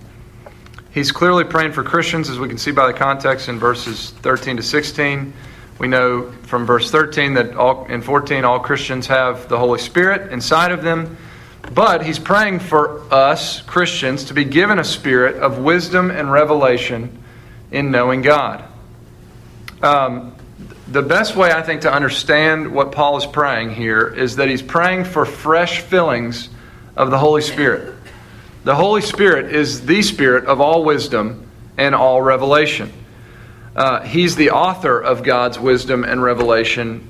He's 0.92 1.12
clearly 1.12 1.44
praying 1.44 1.74
for 1.74 1.84
Christians, 1.84 2.30
as 2.30 2.40
we 2.40 2.48
can 2.48 2.58
see 2.58 2.72
by 2.72 2.88
the 2.88 2.98
context 2.98 3.50
in 3.50 3.60
verses 3.60 4.12
13 4.22 4.58
to 4.58 4.64
16. 4.64 5.34
We 5.78 5.88
know 5.88 6.32
from 6.44 6.66
verse 6.66 6.90
13 6.90 7.36
that 7.36 7.56
all, 7.56 7.86
in 7.86 8.02
14 8.02 8.44
all 8.44 8.60
Christians 8.60 9.06
have 9.08 9.48
the 9.48 9.60
Holy 9.60 9.80
Spirit 9.80 10.32
inside 10.32 10.72
of 10.72 10.82
them. 10.82 11.18
But 11.74 12.04
he's 12.04 12.18
praying 12.18 12.60
for 12.60 13.02
us, 13.14 13.62
Christians, 13.62 14.24
to 14.26 14.34
be 14.34 14.46
given 14.46 14.80
a 14.80 14.84
spirit 14.84 15.36
of 15.36 15.60
wisdom 15.60 16.10
and 16.10 16.32
revelation 16.32 17.22
in 17.72 17.92
knowing 17.92 18.22
God. 18.22 18.64
Um, 19.82 20.34
the 20.90 21.02
best 21.02 21.36
way, 21.36 21.52
I 21.52 21.62
think, 21.62 21.82
to 21.82 21.92
understand 21.92 22.72
what 22.74 22.92
Paul 22.92 23.18
is 23.18 23.26
praying 23.26 23.76
here 23.76 24.08
is 24.08 24.38
that 24.38 24.48
he's 24.48 24.62
praying 24.62 25.04
for 25.04 25.26
fresh 25.26 25.82
fillings 25.82 26.50
of 26.96 27.12
the 27.12 27.18
Holy 27.18 27.42
Spirit. 27.42 27.94
The 28.64 28.76
Holy 28.76 29.02
Spirit 29.02 29.54
is 29.54 29.86
the 29.86 30.02
Spirit 30.02 30.46
of 30.46 30.62
all 30.62 30.84
wisdom 30.84 31.50
and 31.78 31.94
all 31.94 32.22
revelation. 32.22 32.92
Uh, 33.76 34.02
he's 34.02 34.36
the 34.36 34.52
author 34.52 35.00
of 35.00 35.24
God's 35.24 35.60
wisdom 35.60 36.04
and 36.04 36.24
revelation 36.24 37.08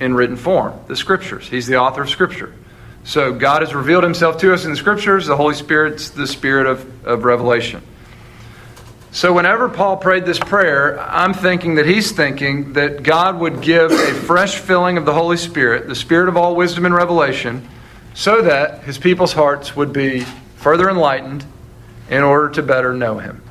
in 0.00 0.14
written 0.14 0.36
form, 0.36 0.78
the 0.88 0.96
Scriptures. 0.96 1.48
He's 1.48 1.66
the 1.66 1.76
author 1.76 2.02
of 2.02 2.10
Scripture. 2.10 2.52
So 3.04 3.32
God 3.32 3.62
has 3.62 3.74
revealed 3.74 4.04
himself 4.04 4.38
to 4.38 4.52
us 4.52 4.64
in 4.64 4.72
the 4.72 4.76
Scriptures. 4.76 5.26
The 5.26 5.36
Holy 5.36 5.54
Spirit's 5.54 6.10
the 6.10 6.26
Spirit 6.26 6.66
of, 6.66 7.06
of 7.06 7.24
revelation. 7.24 7.82
So, 9.12 9.32
whenever 9.32 9.68
Paul 9.68 9.96
prayed 9.96 10.24
this 10.24 10.38
prayer, 10.38 11.00
I'm 11.00 11.34
thinking 11.34 11.74
that 11.74 11.86
he's 11.86 12.12
thinking 12.12 12.74
that 12.74 13.02
God 13.02 13.40
would 13.40 13.60
give 13.60 13.90
a 13.90 14.14
fresh 14.14 14.54
filling 14.58 14.98
of 14.98 15.04
the 15.04 15.12
Holy 15.12 15.36
Spirit, 15.36 15.88
the 15.88 15.96
Spirit 15.96 16.28
of 16.28 16.36
all 16.36 16.54
wisdom 16.54 16.86
and 16.86 16.94
revelation, 16.94 17.68
so 18.14 18.40
that 18.42 18.84
his 18.84 18.98
people's 18.98 19.32
hearts 19.32 19.74
would 19.74 19.92
be 19.92 20.20
further 20.54 20.88
enlightened 20.88 21.44
in 22.08 22.22
order 22.22 22.50
to 22.50 22.62
better 22.62 22.94
know 22.94 23.18
him. 23.18 23.42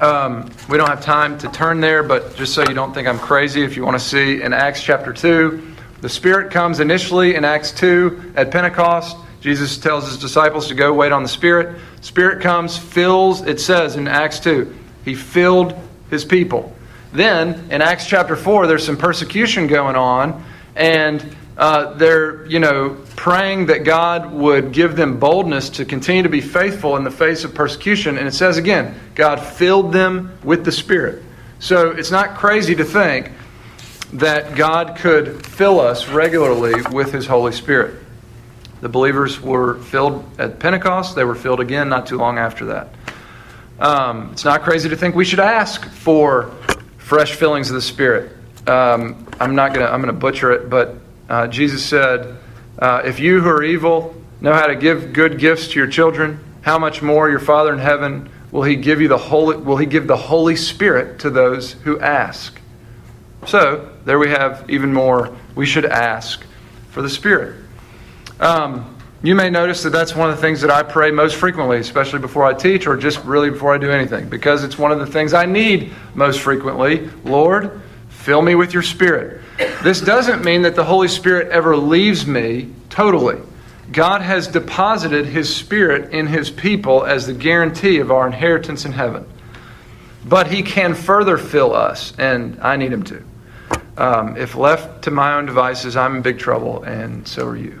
Um, 0.00 0.48
we 0.68 0.78
don't 0.78 0.88
have 0.88 1.00
time 1.00 1.38
to 1.38 1.48
turn 1.48 1.80
there, 1.80 2.04
but 2.04 2.36
just 2.36 2.54
so 2.54 2.62
you 2.62 2.74
don't 2.74 2.94
think 2.94 3.08
I'm 3.08 3.18
crazy, 3.18 3.64
if 3.64 3.76
you 3.76 3.84
want 3.84 3.98
to 3.98 4.04
see 4.04 4.42
in 4.42 4.52
Acts 4.52 4.80
chapter 4.80 5.12
2, 5.12 5.74
the 6.02 6.08
Spirit 6.08 6.52
comes 6.52 6.78
initially 6.78 7.34
in 7.34 7.44
Acts 7.44 7.72
2 7.72 8.34
at 8.36 8.52
Pentecost. 8.52 9.16
Jesus 9.42 9.76
tells 9.76 10.06
his 10.06 10.18
disciples 10.18 10.68
to 10.68 10.74
go 10.74 10.94
wait 10.94 11.10
on 11.10 11.24
the 11.24 11.28
Spirit. 11.28 11.80
Spirit 12.00 12.40
comes, 12.40 12.78
fills, 12.78 13.42
it 13.42 13.60
says 13.60 13.96
in 13.96 14.06
Acts 14.06 14.38
2, 14.38 14.72
he 15.04 15.16
filled 15.16 15.74
his 16.10 16.24
people. 16.24 16.72
Then 17.12 17.68
in 17.72 17.82
Acts 17.82 18.06
chapter 18.06 18.36
4, 18.36 18.68
there's 18.68 18.86
some 18.86 18.96
persecution 18.96 19.66
going 19.66 19.96
on, 19.96 20.44
and 20.76 21.36
uh, 21.58 21.94
they're, 21.94 22.46
you 22.46 22.60
know, 22.60 22.96
praying 23.16 23.66
that 23.66 23.82
God 23.82 24.32
would 24.32 24.70
give 24.70 24.94
them 24.94 25.18
boldness 25.18 25.70
to 25.70 25.84
continue 25.84 26.22
to 26.22 26.28
be 26.28 26.40
faithful 26.40 26.96
in 26.96 27.02
the 27.02 27.10
face 27.10 27.42
of 27.42 27.52
persecution. 27.52 28.18
And 28.18 28.28
it 28.28 28.34
says 28.34 28.58
again, 28.58 28.94
God 29.16 29.40
filled 29.40 29.92
them 29.92 30.38
with 30.44 30.64
the 30.64 30.72
Spirit. 30.72 31.20
So 31.58 31.90
it's 31.90 32.12
not 32.12 32.36
crazy 32.36 32.76
to 32.76 32.84
think 32.84 33.32
that 34.12 34.54
God 34.54 34.98
could 34.98 35.44
fill 35.44 35.80
us 35.80 36.08
regularly 36.08 36.80
with 36.92 37.12
His 37.12 37.26
Holy 37.26 37.52
Spirit. 37.52 38.01
The 38.82 38.88
believers 38.88 39.40
were 39.40 39.78
filled 39.78 40.24
at 40.40 40.58
Pentecost. 40.58 41.14
They 41.14 41.22
were 41.22 41.36
filled 41.36 41.60
again 41.60 41.88
not 41.88 42.04
too 42.04 42.18
long 42.18 42.36
after 42.36 42.64
that. 42.66 42.88
Um, 43.78 44.30
it's 44.32 44.44
not 44.44 44.62
crazy 44.62 44.88
to 44.88 44.96
think 44.96 45.14
we 45.14 45.24
should 45.24 45.38
ask 45.38 45.88
for 45.88 46.50
fresh 46.98 47.36
fillings 47.36 47.70
of 47.70 47.76
the 47.76 47.80
Spirit. 47.80 48.32
Um, 48.66 49.24
I'm 49.38 49.54
not 49.54 49.72
gonna. 49.72 49.86
I'm 49.86 50.00
gonna 50.00 50.12
butcher 50.12 50.50
it, 50.50 50.68
but 50.68 50.96
uh, 51.28 51.46
Jesus 51.46 51.84
said, 51.84 52.36
uh, 52.76 53.02
"If 53.04 53.20
you 53.20 53.40
who 53.40 53.48
are 53.50 53.62
evil 53.62 54.16
know 54.40 54.52
how 54.52 54.66
to 54.66 54.74
give 54.74 55.12
good 55.12 55.38
gifts 55.38 55.68
to 55.68 55.78
your 55.78 55.88
children, 55.88 56.40
how 56.62 56.76
much 56.76 57.02
more 57.02 57.30
your 57.30 57.38
Father 57.38 57.72
in 57.72 57.78
heaven 57.78 58.30
will 58.50 58.64
He 58.64 58.74
give 58.74 59.00
you 59.00 59.06
the 59.06 59.16
holy? 59.16 59.58
Will 59.58 59.76
He 59.76 59.86
give 59.86 60.08
the 60.08 60.16
Holy 60.16 60.56
Spirit 60.56 61.20
to 61.20 61.30
those 61.30 61.74
who 61.84 62.00
ask?" 62.00 62.60
So 63.46 63.92
there 64.04 64.18
we 64.18 64.30
have 64.30 64.68
even 64.68 64.92
more. 64.92 65.36
We 65.54 65.66
should 65.66 65.84
ask 65.84 66.44
for 66.90 67.00
the 67.00 67.10
Spirit. 67.10 67.61
Um, 68.42 68.96
you 69.22 69.36
may 69.36 69.50
notice 69.50 69.84
that 69.84 69.90
that's 69.90 70.16
one 70.16 70.28
of 70.28 70.34
the 70.34 70.42
things 70.42 70.60
that 70.62 70.70
I 70.70 70.82
pray 70.82 71.12
most 71.12 71.36
frequently, 71.36 71.78
especially 71.78 72.18
before 72.18 72.44
I 72.44 72.54
teach 72.54 72.88
or 72.88 72.96
just 72.96 73.24
really 73.24 73.50
before 73.50 73.72
I 73.72 73.78
do 73.78 73.88
anything, 73.88 74.28
because 74.28 74.64
it's 74.64 74.76
one 74.76 74.90
of 74.90 74.98
the 74.98 75.06
things 75.06 75.32
I 75.32 75.46
need 75.46 75.92
most 76.16 76.40
frequently. 76.40 77.08
Lord, 77.24 77.80
fill 78.08 78.42
me 78.42 78.56
with 78.56 78.74
your 78.74 78.82
Spirit. 78.82 79.40
This 79.84 80.00
doesn't 80.00 80.44
mean 80.44 80.62
that 80.62 80.74
the 80.74 80.82
Holy 80.82 81.06
Spirit 81.06 81.52
ever 81.52 81.76
leaves 81.76 82.26
me 82.26 82.72
totally. 82.90 83.40
God 83.92 84.22
has 84.22 84.48
deposited 84.48 85.24
His 85.26 85.54
Spirit 85.54 86.12
in 86.12 86.26
His 86.26 86.50
people 86.50 87.04
as 87.04 87.28
the 87.28 87.34
guarantee 87.34 87.98
of 87.98 88.10
our 88.10 88.26
inheritance 88.26 88.84
in 88.84 88.90
heaven. 88.90 89.24
But 90.24 90.48
He 90.48 90.64
can 90.64 90.96
further 90.96 91.38
fill 91.38 91.76
us, 91.76 92.12
and 92.18 92.58
I 92.60 92.74
need 92.74 92.92
Him 92.92 93.04
to. 93.04 93.24
Um, 93.96 94.36
if 94.36 94.56
left 94.56 95.02
to 95.02 95.12
my 95.12 95.34
own 95.34 95.46
devices, 95.46 95.96
I'm 95.96 96.16
in 96.16 96.22
big 96.22 96.40
trouble, 96.40 96.82
and 96.82 97.28
so 97.28 97.46
are 97.46 97.56
you. 97.56 97.80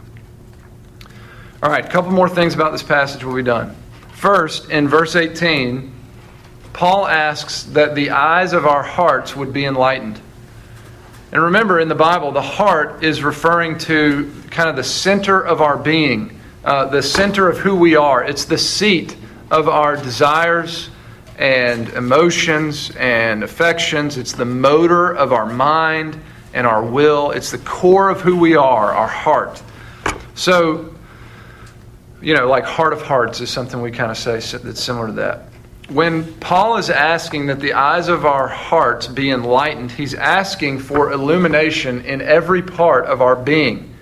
All 1.62 1.70
right, 1.70 1.84
a 1.84 1.88
couple 1.88 2.10
more 2.10 2.28
things 2.28 2.54
about 2.54 2.72
this 2.72 2.82
passage 2.82 3.22
will 3.22 3.36
be 3.36 3.42
done. 3.44 3.76
First, 4.14 4.70
in 4.70 4.88
verse 4.88 5.14
18, 5.14 5.92
Paul 6.72 7.06
asks 7.06 7.62
that 7.64 7.94
the 7.94 8.10
eyes 8.10 8.52
of 8.52 8.66
our 8.66 8.82
hearts 8.82 9.36
would 9.36 9.52
be 9.52 9.64
enlightened. 9.64 10.20
And 11.30 11.40
remember, 11.40 11.78
in 11.78 11.86
the 11.86 11.94
Bible, 11.94 12.32
the 12.32 12.42
heart 12.42 13.04
is 13.04 13.22
referring 13.22 13.78
to 13.78 14.28
kind 14.50 14.68
of 14.68 14.74
the 14.74 14.82
center 14.82 15.40
of 15.40 15.60
our 15.60 15.76
being, 15.76 16.36
uh, 16.64 16.86
the 16.86 17.00
center 17.00 17.48
of 17.48 17.58
who 17.58 17.76
we 17.76 17.94
are. 17.94 18.24
It's 18.24 18.44
the 18.44 18.58
seat 18.58 19.16
of 19.52 19.68
our 19.68 19.96
desires 19.96 20.90
and 21.38 21.88
emotions 21.90 22.90
and 22.98 23.44
affections. 23.44 24.18
It's 24.18 24.32
the 24.32 24.44
motor 24.44 25.14
of 25.14 25.32
our 25.32 25.46
mind 25.46 26.20
and 26.54 26.66
our 26.66 26.84
will. 26.84 27.30
It's 27.30 27.52
the 27.52 27.58
core 27.58 28.10
of 28.10 28.20
who 28.20 28.36
we 28.36 28.56
are, 28.56 28.92
our 28.92 29.06
heart. 29.06 29.62
So, 30.34 30.91
you 32.22 32.34
know, 32.34 32.46
like 32.46 32.64
heart 32.64 32.92
of 32.92 33.02
hearts 33.02 33.40
is 33.40 33.50
something 33.50 33.80
we 33.82 33.90
kind 33.90 34.10
of 34.10 34.16
say 34.16 34.40
that's 34.58 34.82
similar 34.82 35.08
to 35.08 35.12
that. 35.14 35.48
When 35.88 36.32
Paul 36.34 36.78
is 36.78 36.88
asking 36.88 37.46
that 37.46 37.60
the 37.60 37.74
eyes 37.74 38.08
of 38.08 38.24
our 38.24 38.48
hearts 38.48 39.08
be 39.08 39.30
enlightened, 39.30 39.90
he's 39.90 40.14
asking 40.14 40.78
for 40.78 41.12
illumination 41.12 42.02
in 42.02 42.22
every 42.22 42.62
part 42.62 43.06
of 43.06 43.20
our 43.20 43.36
being 43.36 43.92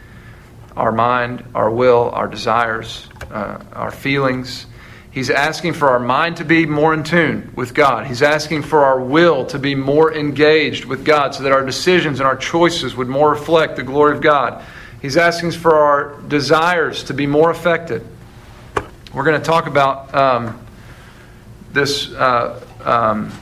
our 0.77 0.93
mind, 0.93 1.45
our 1.55 1.71
will, 1.71 2.11
our 2.11 2.27
desires, 2.27 3.07
uh, 3.31 3.63
our 3.73 3.91
feelings. 3.91 4.67
He's 5.11 5.29
asking 5.29 5.75
for 5.75 5.91
our 5.91 5.99
mind 5.99 6.37
to 6.37 6.45
be 6.45 6.65
more 6.65 6.95
in 6.95 7.03
tune 7.03 7.53
with 7.55 7.75
God. 7.75 8.07
He's 8.07 8.23
asking 8.23 8.63
for 8.63 8.85
our 8.85 9.01
will 9.01 9.45
to 9.47 9.59
be 9.59 9.75
more 9.75 10.15
engaged 10.15 10.85
with 10.85 11.05
God 11.05 11.35
so 11.35 11.43
that 11.43 11.53
our 11.53 11.65
decisions 11.65 12.21
and 12.21 12.27
our 12.27 12.37
choices 12.37 12.95
would 12.95 13.09
more 13.09 13.31
reflect 13.31 13.77
the 13.77 13.83
glory 13.83 14.17
of 14.17 14.23
God. 14.23 14.65
He's 15.03 15.17
asking 15.17 15.53
for 15.53 15.75
our 15.75 16.21
desires 16.23 17.05
to 17.05 17.15
be 17.15 17.27
more 17.27 17.51
affected. 17.51 18.07
We're 19.15 19.25
going 19.25 19.41
to 19.41 19.47
talk 19.47 19.67
about 19.67 20.15
um, 20.15 20.67
this. 21.73 22.13
Uh, 22.13 22.63
um, 22.85 23.33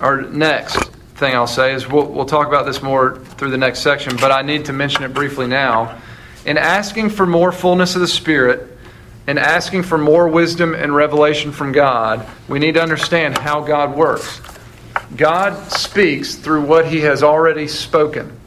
our 0.00 0.22
next 0.22 0.84
thing 1.16 1.34
I'll 1.34 1.46
say 1.46 1.74
is 1.74 1.88
we'll, 1.88 2.06
we'll 2.06 2.24
talk 2.24 2.46
about 2.46 2.66
this 2.66 2.80
more 2.80 3.16
through 3.16 3.50
the 3.50 3.58
next 3.58 3.80
section, 3.80 4.16
but 4.16 4.30
I 4.30 4.42
need 4.42 4.66
to 4.66 4.72
mention 4.72 5.02
it 5.02 5.12
briefly 5.12 5.46
now. 5.46 6.00
In 6.44 6.56
asking 6.56 7.10
for 7.10 7.26
more 7.26 7.50
fullness 7.50 7.96
of 7.96 8.00
the 8.00 8.08
Spirit, 8.08 8.78
and 9.28 9.38
asking 9.38 9.82
for 9.82 9.98
more 9.98 10.26
wisdom 10.26 10.74
and 10.74 10.94
revelation 10.94 11.52
from 11.52 11.70
God, 11.70 12.26
we 12.48 12.58
need 12.58 12.74
to 12.74 12.82
understand 12.82 13.36
how 13.36 13.60
God 13.60 13.94
works. 13.94 14.40
God 15.16 15.70
speaks 15.70 16.34
through 16.34 16.62
what 16.62 16.86
He 16.86 17.00
has 17.00 17.22
already 17.22 17.68
spoken. 17.68 18.37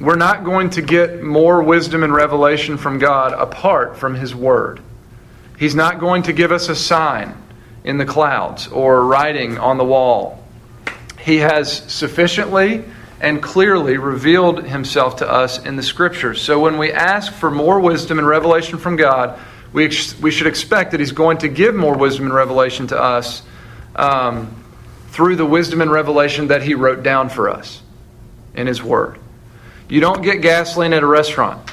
We're 0.00 0.16
not 0.16 0.44
going 0.44 0.70
to 0.70 0.82
get 0.82 1.22
more 1.22 1.60
wisdom 1.60 2.04
and 2.04 2.14
revelation 2.14 2.76
from 2.76 2.98
God 2.98 3.32
apart 3.32 3.96
from 3.96 4.14
His 4.14 4.34
Word. 4.34 4.80
He's 5.58 5.74
not 5.74 5.98
going 5.98 6.22
to 6.24 6.32
give 6.32 6.52
us 6.52 6.68
a 6.68 6.76
sign 6.76 7.34
in 7.82 7.98
the 7.98 8.04
clouds 8.04 8.68
or 8.68 9.04
writing 9.04 9.58
on 9.58 9.76
the 9.76 9.84
wall. 9.84 10.44
He 11.18 11.38
has 11.38 11.72
sufficiently 11.92 12.84
and 13.20 13.42
clearly 13.42 13.96
revealed 13.96 14.62
Himself 14.62 15.16
to 15.16 15.28
us 15.28 15.64
in 15.64 15.74
the 15.74 15.82
Scriptures. 15.82 16.40
So 16.40 16.60
when 16.60 16.78
we 16.78 16.92
ask 16.92 17.32
for 17.32 17.50
more 17.50 17.80
wisdom 17.80 18.20
and 18.20 18.28
revelation 18.28 18.78
from 18.78 18.94
God, 18.94 19.36
we, 19.72 19.84
ex- 19.86 20.18
we 20.20 20.30
should 20.30 20.46
expect 20.46 20.92
that 20.92 21.00
He's 21.00 21.10
going 21.10 21.38
to 21.38 21.48
give 21.48 21.74
more 21.74 21.96
wisdom 21.96 22.26
and 22.26 22.34
revelation 22.34 22.86
to 22.88 23.02
us 23.02 23.42
um, 23.96 24.64
through 25.08 25.34
the 25.34 25.44
wisdom 25.44 25.80
and 25.80 25.90
revelation 25.90 26.48
that 26.48 26.62
He 26.62 26.74
wrote 26.74 27.02
down 27.02 27.28
for 27.28 27.50
us 27.50 27.82
in 28.54 28.68
His 28.68 28.80
Word. 28.80 29.18
You 29.88 30.00
don't 30.00 30.22
get 30.22 30.42
gasoline 30.42 30.92
at 30.92 31.02
a 31.02 31.06
restaurant. 31.06 31.70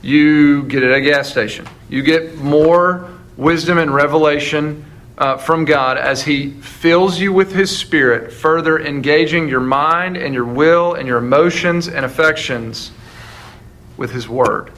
You 0.00 0.62
get 0.64 0.82
it 0.82 0.90
at 0.90 0.98
a 0.98 1.00
gas 1.00 1.30
station. 1.30 1.66
You 1.88 2.02
get 2.02 2.36
more 2.36 3.10
wisdom 3.36 3.78
and 3.78 3.92
revelation 3.92 4.84
uh, 5.18 5.36
from 5.36 5.64
God 5.64 5.98
as 5.98 6.22
He 6.22 6.50
fills 6.50 7.18
you 7.18 7.32
with 7.32 7.52
His 7.52 7.76
Spirit, 7.76 8.32
further 8.32 8.78
engaging 8.78 9.48
your 9.48 9.60
mind 9.60 10.16
and 10.16 10.34
your 10.34 10.44
will 10.44 10.94
and 10.94 11.06
your 11.06 11.18
emotions 11.18 11.88
and 11.88 12.04
affections 12.04 12.92
with 13.96 14.12
His 14.12 14.28
Word. 14.28 14.72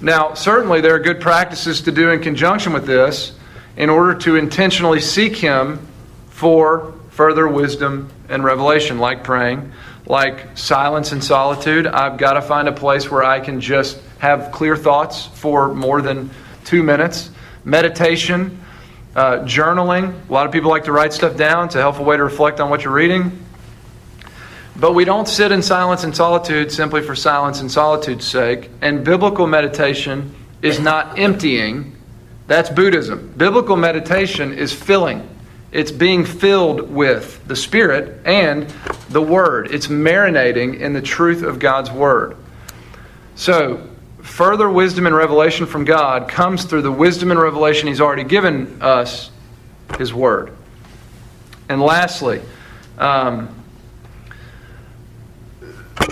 Now, 0.00 0.34
certainly 0.34 0.80
there 0.80 0.94
are 0.94 1.00
good 1.00 1.20
practices 1.20 1.80
to 1.82 1.92
do 1.92 2.10
in 2.10 2.20
conjunction 2.20 2.72
with 2.72 2.86
this 2.86 3.38
in 3.76 3.88
order 3.90 4.14
to 4.20 4.36
intentionally 4.36 5.00
seek 5.00 5.36
Him 5.36 5.86
for 6.28 6.94
further 7.10 7.48
wisdom 7.48 8.10
and 8.28 8.44
revelation, 8.44 8.98
like 8.98 9.24
praying, 9.24 9.72
like 10.08 10.56
silence 10.56 11.12
and 11.12 11.22
solitude. 11.22 11.86
I've 11.86 12.16
got 12.16 12.32
to 12.32 12.42
find 12.42 12.66
a 12.66 12.72
place 12.72 13.10
where 13.10 13.22
I 13.22 13.40
can 13.40 13.60
just 13.60 14.00
have 14.18 14.50
clear 14.50 14.76
thoughts 14.76 15.26
for 15.26 15.72
more 15.74 16.00
than 16.02 16.30
two 16.64 16.82
minutes. 16.82 17.30
Meditation, 17.64 18.58
uh, 19.14 19.40
journaling. 19.40 20.28
A 20.28 20.32
lot 20.32 20.46
of 20.46 20.52
people 20.52 20.70
like 20.70 20.84
to 20.84 20.92
write 20.92 21.12
stuff 21.12 21.36
down. 21.36 21.66
It's 21.66 21.74
a 21.74 21.80
helpful 21.80 22.06
way 22.06 22.16
to 22.16 22.24
reflect 22.24 22.58
on 22.58 22.70
what 22.70 22.82
you're 22.82 22.92
reading. 22.92 23.44
But 24.76 24.92
we 24.94 25.04
don't 25.04 25.28
sit 25.28 25.52
in 25.52 25.60
silence 25.60 26.04
and 26.04 26.16
solitude 26.16 26.72
simply 26.72 27.02
for 27.02 27.14
silence 27.14 27.60
and 27.60 27.70
solitude's 27.70 28.26
sake. 28.26 28.70
And 28.80 29.04
biblical 29.04 29.46
meditation 29.46 30.34
is 30.62 30.80
not 30.80 31.18
emptying, 31.18 31.96
that's 32.46 32.70
Buddhism. 32.70 33.34
Biblical 33.36 33.76
meditation 33.76 34.54
is 34.54 34.72
filling. 34.72 35.28
It's 35.70 35.92
being 35.92 36.24
filled 36.24 36.90
with 36.90 37.46
the 37.46 37.56
Spirit 37.56 38.24
and 38.24 38.68
the 39.10 39.20
Word. 39.20 39.70
It's 39.72 39.88
marinating 39.88 40.80
in 40.80 40.94
the 40.94 41.02
truth 41.02 41.42
of 41.42 41.58
God's 41.58 41.90
Word. 41.90 42.36
So, 43.34 43.86
further 44.22 44.68
wisdom 44.68 45.06
and 45.06 45.14
revelation 45.14 45.66
from 45.66 45.84
God 45.84 46.28
comes 46.28 46.64
through 46.64 46.82
the 46.82 46.92
wisdom 46.92 47.30
and 47.30 47.38
revelation 47.38 47.88
He's 47.88 48.00
already 48.00 48.24
given 48.24 48.80
us, 48.80 49.30
His 49.98 50.14
Word. 50.14 50.52
And 51.68 51.82
lastly, 51.82 52.40
um, 52.96 53.57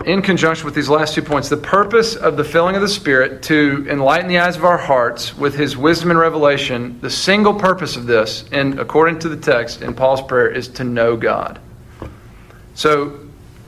in 0.05 0.23
conjunction 0.23 0.65
with 0.65 0.75
these 0.75 0.89
last 0.89 1.15
two 1.15 1.23
points, 1.23 1.49
the 1.49 1.57
purpose 1.57 2.15
of 2.15 2.37
the 2.37 2.45
filling 2.45 2.77
of 2.77 2.83
the 2.83 2.89
Spirit 2.89 3.43
to 3.45 3.87
enlighten 3.89 4.29
the 4.29 4.39
eyes 4.39 4.57
of 4.57 4.65
our 4.65 4.79
hearts 4.79 5.37
with 5.37 5.55
His 5.55 5.77
wisdom 5.77 6.11
and 6.11 6.19
revelation, 6.19 7.01
the 7.01 7.11
single 7.11 7.55
purpose 7.55 7.97
of 7.97 8.07
this, 8.07 8.45
and 8.53 8.79
according 8.79 9.19
to 9.21 9.29
the 9.29 9.37
text 9.37 9.83
in 9.83 9.95
Paul's 9.95 10.23
prayer, 10.23 10.49
is 10.49 10.69
to 10.69 10.85
know 10.85 11.17
God. 11.17 11.59
So, 12.75 13.21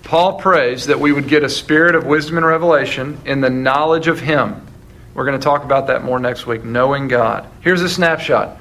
Paul 0.03 0.39
prays 0.39 0.87
that 0.87 1.01
we 1.01 1.13
would 1.13 1.29
get 1.29 1.45
a 1.45 1.49
spirit 1.49 1.95
of 1.95 2.07
wisdom 2.07 2.39
and 2.39 2.47
revelation 2.47 3.21
in 3.27 3.41
the 3.41 3.51
knowledge 3.51 4.07
of 4.07 4.21
Him. 4.21 4.67
We're 5.15 5.27
going 5.27 5.39
to 5.39 5.45
talk 5.45 5.65
about 5.65 5.89
that 5.89 6.05
more 6.05 6.19
next 6.19 6.47
week, 6.47 6.65
knowing 6.65 7.09
God. 7.09 7.47
Here's 7.61 7.83
a 7.83 7.89
snapshot. 7.89 8.59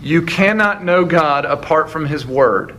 You 0.00 0.22
cannot 0.22 0.82
know 0.82 1.04
God 1.04 1.44
apart 1.44 1.90
from 1.90 2.06
His 2.06 2.26
Word. 2.26 2.74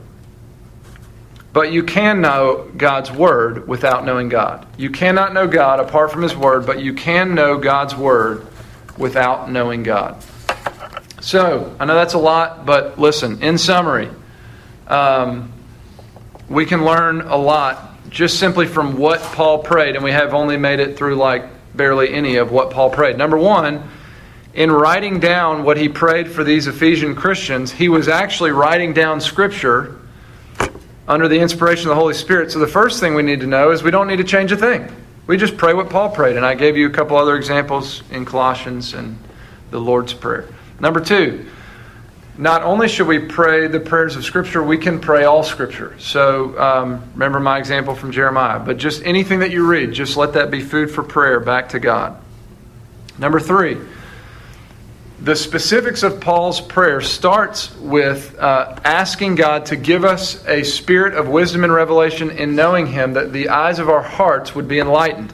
But 1.56 1.72
you 1.72 1.84
can 1.84 2.20
know 2.20 2.70
God's 2.76 3.10
Word 3.10 3.66
without 3.66 4.04
knowing 4.04 4.28
God. 4.28 4.68
You 4.78 4.90
cannot 4.90 5.34
know 5.34 5.48
God 5.48 5.80
apart 5.80 6.12
from 6.12 6.22
His 6.22 6.36
Word, 6.36 6.66
but 6.66 6.82
you 6.82 6.94
can 6.94 7.34
know 7.34 7.58
God's 7.58 7.96
Word 7.96 8.46
without 8.98 9.50
knowing 9.50 9.82
God. 9.82 10.22
So, 11.22 11.74
I 11.80 11.86
know 11.86 11.96
that's 11.96 12.14
a 12.14 12.18
lot, 12.18 12.66
but 12.66 13.00
listen, 13.00 13.42
in 13.42 13.58
summary, 13.58 14.10
um, 14.88 15.54
we 16.50 16.66
can 16.66 16.84
learn 16.84 17.22
a 17.22 17.38
lot 17.38 18.10
just 18.10 18.38
simply 18.38 18.68
from 18.68 18.98
what 18.98 19.22
Paul 19.22 19.60
prayed, 19.60 19.96
and 19.96 20.04
we 20.04 20.12
have 20.12 20.34
only 20.34 20.58
made 20.58 20.82
it 20.82 20.98
through 20.98 21.16
like 21.16 21.46
barely 21.74 22.14
any 22.14 22.36
of 22.36 22.52
what 22.52 22.72
Paul 22.72 22.90
prayed. 22.90 23.18
Number 23.18 23.38
one, 23.38 23.90
in 24.54 24.70
writing 24.70 25.22
down 25.22 25.64
what 25.64 25.78
he 25.78 25.88
prayed 25.88 26.30
for 26.30 26.44
these 26.44 26.68
Ephesian 26.68 27.16
Christians, 27.16 27.72
he 27.72 27.88
was 27.88 28.10
actually 28.10 28.52
writing 28.52 28.92
down 28.92 29.22
Scripture 29.22 30.02
under 31.08 31.28
the 31.28 31.40
inspiration 31.40 31.88
of 31.88 31.96
the 31.96 32.00
Holy 32.00 32.14
Spirit. 32.14 32.52
So 32.52 32.60
the 32.60 32.68
first 32.68 33.00
thing 33.00 33.14
we 33.14 33.24
need 33.24 33.42
to 33.42 33.48
know 33.48 33.72
is 33.72 33.84
we 33.84 33.92
don't 33.92 34.08
need 34.08 34.18
to 34.18 34.24
change 34.24 34.52
a 34.52 34.58
thing. 34.58 34.94
We 35.28 35.38
just 35.38 35.58
pray 35.58 35.74
what 35.74 35.90
Paul 35.90 36.10
prayed. 36.10 36.36
And 36.36 36.46
I 36.46 36.56
gave 36.56 36.78
you 36.78 36.88
a 36.88 36.92
couple 36.92 37.18
other 37.18 37.36
examples 37.36 38.04
in 38.12 38.26
Colossians 38.26 38.94
and 38.94 39.18
the 39.72 39.80
Lord's 39.80 40.14
Prayer. 40.14 40.48
Number 40.80 41.00
two, 41.00 41.46
not 42.38 42.64
only 42.64 42.88
should 42.88 43.08
we 43.08 43.20
pray 43.20 43.68
the 43.68 43.80
prayers 43.80 44.16
of 44.16 44.26
Scripture, 44.26 44.62
we 44.62 44.78
can 44.78 45.00
pray 45.00 45.24
all 45.24 45.42
Scripture. 45.42 45.96
So 46.00 46.60
um, 46.60 47.02
remember 47.14 47.40
my 47.40 47.58
example 47.58 47.96
from 47.96 48.12
Jeremiah. 48.12 48.60
But 48.60 48.78
just 48.78 49.04
anything 49.04 49.40
that 49.40 49.52
you 49.52 49.66
read, 49.66 49.94
just 49.94 50.18
let 50.18 50.34
that 50.34 50.52
be 50.52 50.62
food 50.62 50.92
for 50.92 51.02
prayer 51.02 51.40
back 51.40 51.70
to 51.70 51.80
God. 51.80 52.22
Number 53.18 53.40
three, 53.40 53.78
the 55.20 55.36
specifics 55.36 56.04
of 56.04 56.20
Paul's 56.20 56.60
prayer 56.60 57.00
starts 57.00 57.76
with 57.78 58.38
uh, 58.38 58.78
asking 58.84 59.36
God 59.36 59.68
to 59.68 59.78
give 59.78 60.04
us 60.04 60.46
a 60.46 60.64
spirit 60.64 61.14
of 61.14 61.30
wisdom 61.30 61.64
and 61.64 61.74
revelation 61.74 62.32
in 62.32 62.56
knowing 62.56 62.88
Him, 62.88 63.14
that 63.14 63.32
the 63.32 63.50
eyes 63.50 63.80
of 63.80 63.90
our 63.90 64.02
hearts 64.04 64.54
would 64.54 64.68
be 64.68 64.80
enlightened. 64.80 65.34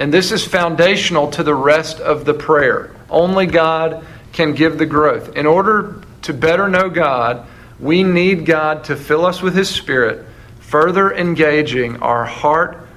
And 0.00 0.12
this 0.12 0.32
is 0.32 0.44
foundational 0.44 1.30
to 1.32 1.44
the 1.44 1.54
rest 1.54 2.00
of 2.00 2.24
the 2.24 2.34
prayer. 2.34 2.94
Only 3.08 3.46
God 3.46 4.04
can 4.32 4.52
give 4.52 4.78
the 4.78 4.86
growth. 4.86 5.36
In 5.36 5.46
order 5.46 6.02
to 6.22 6.34
better 6.34 6.68
know 6.68 6.90
God, 6.90 7.46
we 7.78 8.02
need 8.02 8.44
God 8.44 8.84
to 8.84 8.96
fill 8.96 9.24
us 9.24 9.40
with 9.40 9.54
His 9.54 9.70
Spirit, 9.70 10.26
further 10.58 11.12
engaging 11.12 12.02
our 12.02 12.24
heart, 12.24 12.88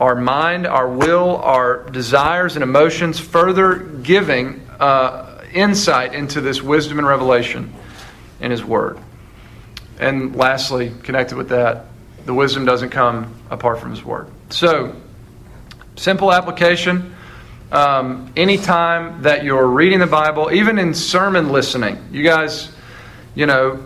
our 0.00 0.14
mind, 0.14 0.66
our 0.66 0.88
will, 0.88 1.36
our 1.36 1.82
desires 1.90 2.56
and 2.56 2.62
emotions, 2.62 3.20
further 3.20 3.74
giving. 3.76 4.66
Uh, 4.80 5.27
insight 5.52 6.14
into 6.14 6.40
this 6.40 6.62
wisdom 6.62 6.98
and 6.98 7.06
revelation 7.06 7.72
in 8.40 8.50
His 8.50 8.64
Word. 8.64 8.98
And 9.98 10.36
lastly, 10.36 10.92
connected 11.02 11.36
with 11.36 11.48
that, 11.48 11.86
the 12.24 12.34
wisdom 12.34 12.64
doesn't 12.64 12.90
come 12.90 13.34
apart 13.50 13.80
from 13.80 13.90
His 13.90 14.04
Word. 14.04 14.28
So, 14.50 14.94
simple 15.96 16.32
application. 16.32 17.14
Um, 17.70 18.32
anytime 18.36 19.22
that 19.22 19.44
you're 19.44 19.66
reading 19.66 19.98
the 19.98 20.06
Bible, 20.06 20.50
even 20.52 20.78
in 20.78 20.94
sermon 20.94 21.50
listening, 21.50 21.98
you 22.10 22.22
guys, 22.22 22.70
you 23.34 23.44
know, 23.44 23.84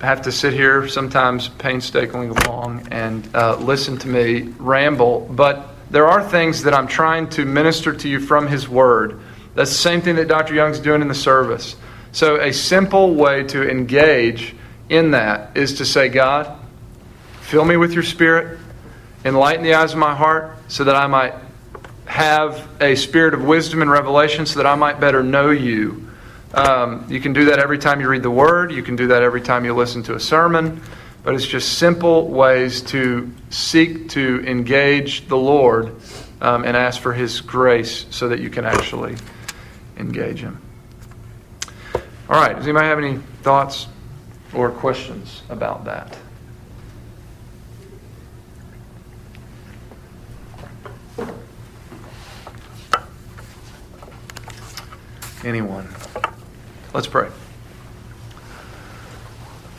have 0.00 0.22
to 0.22 0.32
sit 0.32 0.52
here 0.52 0.88
sometimes 0.88 1.48
painstakingly 1.48 2.28
long 2.46 2.88
and 2.90 3.28
uh, 3.36 3.56
listen 3.56 3.96
to 3.98 4.08
me 4.08 4.42
ramble, 4.58 5.20
but 5.30 5.68
there 5.90 6.08
are 6.08 6.28
things 6.28 6.64
that 6.64 6.74
I'm 6.74 6.88
trying 6.88 7.28
to 7.30 7.44
minister 7.44 7.92
to 7.92 8.08
you 8.08 8.18
from 8.18 8.48
His 8.48 8.68
Word 8.68 9.20
that's 9.54 9.70
the 9.70 9.76
same 9.76 10.00
thing 10.00 10.16
that 10.16 10.28
Dr. 10.28 10.54
Young's 10.54 10.78
doing 10.78 11.02
in 11.02 11.08
the 11.08 11.14
service. 11.14 11.76
So, 12.12 12.40
a 12.40 12.52
simple 12.52 13.14
way 13.14 13.44
to 13.44 13.68
engage 13.68 14.54
in 14.88 15.12
that 15.12 15.56
is 15.56 15.74
to 15.74 15.86
say, 15.86 16.08
God, 16.08 16.58
fill 17.40 17.64
me 17.64 17.76
with 17.76 17.92
your 17.92 18.02
spirit, 18.02 18.58
enlighten 19.24 19.62
the 19.62 19.74
eyes 19.74 19.92
of 19.92 19.98
my 19.98 20.14
heart 20.14 20.56
so 20.68 20.84
that 20.84 20.96
I 20.96 21.06
might 21.06 21.34
have 22.06 22.68
a 22.80 22.94
spirit 22.94 23.32
of 23.32 23.44
wisdom 23.44 23.80
and 23.80 23.90
revelation 23.90 24.44
so 24.44 24.58
that 24.58 24.66
I 24.66 24.74
might 24.74 25.00
better 25.00 25.22
know 25.22 25.50
you. 25.50 26.10
Um, 26.52 27.06
you 27.08 27.20
can 27.20 27.32
do 27.32 27.46
that 27.46 27.58
every 27.58 27.78
time 27.78 28.00
you 28.00 28.08
read 28.08 28.22
the 28.22 28.30
Word, 28.30 28.72
you 28.72 28.82
can 28.82 28.96
do 28.96 29.06
that 29.08 29.22
every 29.22 29.40
time 29.40 29.64
you 29.64 29.74
listen 29.74 30.02
to 30.04 30.14
a 30.14 30.20
sermon, 30.20 30.82
but 31.22 31.34
it's 31.34 31.46
just 31.46 31.78
simple 31.78 32.28
ways 32.28 32.82
to 32.82 33.32
seek 33.48 34.10
to 34.10 34.44
engage 34.46 35.28
the 35.28 35.36
Lord 35.36 35.96
um, 36.42 36.64
and 36.64 36.76
ask 36.76 37.00
for 37.00 37.14
His 37.14 37.40
grace 37.40 38.04
so 38.10 38.28
that 38.28 38.40
you 38.40 38.50
can 38.50 38.66
actually 38.66 39.16
engage 39.96 40.40
him. 40.40 40.60
All 42.28 42.40
right, 42.40 42.56
does 42.56 42.64
anybody 42.64 42.86
have 42.86 42.98
any 42.98 43.18
thoughts 43.42 43.88
or 44.54 44.70
questions 44.70 45.42
about 45.48 45.84
that? 45.84 46.16
Anyone? 55.44 55.88
Let's 56.94 57.08
pray. 57.08 57.28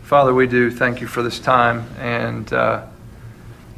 Father, 0.03 0.33
we 0.33 0.47
do 0.47 0.71
thank 0.71 1.01
you 1.01 1.07
for 1.07 1.21
this 1.21 1.39
time 1.39 1.85
and. 1.99 2.51
Uh, 2.53 2.85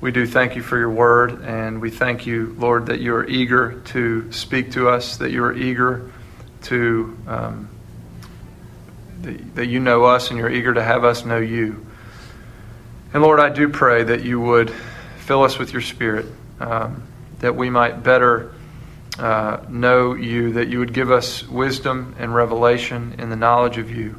we 0.01 0.11
do 0.11 0.25
thank 0.25 0.55
you 0.55 0.61
for 0.61 0.77
your 0.77 0.89
word, 0.89 1.41
and 1.43 1.81
we 1.81 1.89
thank 1.89 2.25
you, 2.25 2.55
Lord, 2.57 2.85
that 2.85 3.01
you 3.01 3.13
are 3.15 3.27
eager 3.27 3.81
to 3.87 4.31
speak 4.31 4.71
to 4.71 4.87
us, 4.87 5.17
that 5.17 5.31
you 5.31 5.43
are 5.43 5.53
eager 5.53 6.09
to, 6.63 7.17
um, 7.27 7.69
that, 9.21 9.55
that 9.55 9.65
you 9.65 9.81
know 9.81 10.05
us, 10.05 10.29
and 10.29 10.39
you're 10.39 10.49
eager 10.49 10.73
to 10.73 10.81
have 10.81 11.03
us 11.03 11.25
know 11.25 11.39
you. 11.39 11.85
And 13.13 13.21
Lord, 13.21 13.41
I 13.41 13.49
do 13.49 13.67
pray 13.67 14.03
that 14.03 14.23
you 14.23 14.39
would 14.39 14.71
fill 15.17 15.43
us 15.43 15.59
with 15.59 15.73
your 15.73 15.81
spirit, 15.81 16.27
um, 16.61 17.03
that 17.39 17.57
we 17.57 17.69
might 17.69 18.01
better 18.01 18.53
uh, 19.17 19.65
know 19.67 20.13
you, 20.13 20.53
that 20.53 20.69
you 20.69 20.79
would 20.79 20.93
give 20.93 21.11
us 21.11 21.45
wisdom 21.45 22.15
and 22.19 22.33
revelation 22.33 23.15
in 23.17 23.29
the 23.29 23.35
knowledge 23.35 23.77
of 23.77 23.91
you, 23.91 24.17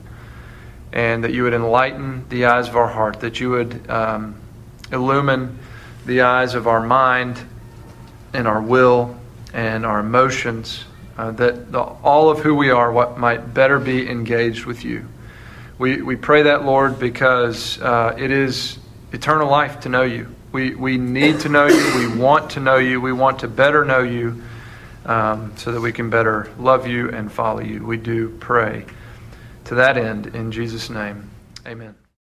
and 0.93 1.25
that 1.25 1.33
you 1.33 1.45
would 1.45 1.55
enlighten 1.55 2.29
the 2.29 2.45
eyes 2.45 2.69
of 2.69 2.77
our 2.77 2.88
heart, 2.88 3.21
that 3.21 3.40
you 3.40 3.49
would 3.49 3.88
um, 3.88 4.38
illumine 4.93 5.59
the 6.07 6.23
eyes 6.23 6.55
of 6.55 6.67
our 6.67 6.81
mind 6.81 7.41
and 8.33 8.47
our 8.47 8.61
will 8.61 9.17
and 9.53 9.85
our 9.85 10.01
emotions, 10.01 10.85
uh, 11.19 11.31
that 11.33 11.73
the, 11.73 11.81
all 11.81 12.31
of 12.31 12.41
who 12.41 12.55
we 12.55 12.71
are 12.71 12.93
what 12.93 13.19
might 13.19 13.53
better 13.53 13.79
be 13.79 14.09
engaged 14.09 14.65
with 14.65 14.85
you. 14.85 15.07
We, 15.79 16.03
we 16.03 16.17
pray 16.17 16.43
that, 16.43 16.65
Lord, 16.65 16.99
because 16.99 17.81
uh, 17.81 18.15
it 18.19 18.31
is 18.31 18.79
eternal 19.13 19.49
life 19.49 19.81
to 19.81 19.89
know 19.89 20.03
you. 20.03 20.35
We, 20.53 20.75
we 20.75 20.99
need 20.99 21.41
to 21.41 21.49
know 21.49 21.67
you. 21.67 21.95
We 21.97 22.19
want 22.19 22.51
to 22.51 22.61
know 22.61 22.77
you. 22.77 23.01
We 23.01 23.13
want 23.13 23.41
to 23.41 23.49
better 23.49 23.85
know 23.85 24.03
you 24.03 24.43
um, 25.05 25.57
so 25.57 25.73
that 25.73 25.81
we 25.81 25.93
can 25.93 26.11
better 26.11 26.51
love 26.59 26.87
you 26.87 27.11
and 27.11 27.31
follow 27.31 27.61
you. 27.61 27.85
We 27.85 27.97
do 27.97 28.37
pray 28.41 28.85
to 29.65 29.77
that 29.77 29.97
end 29.97 30.35
in 30.35 30.53
Jesus' 30.53 30.91
name. 30.91 31.31
Amen. 31.67 31.95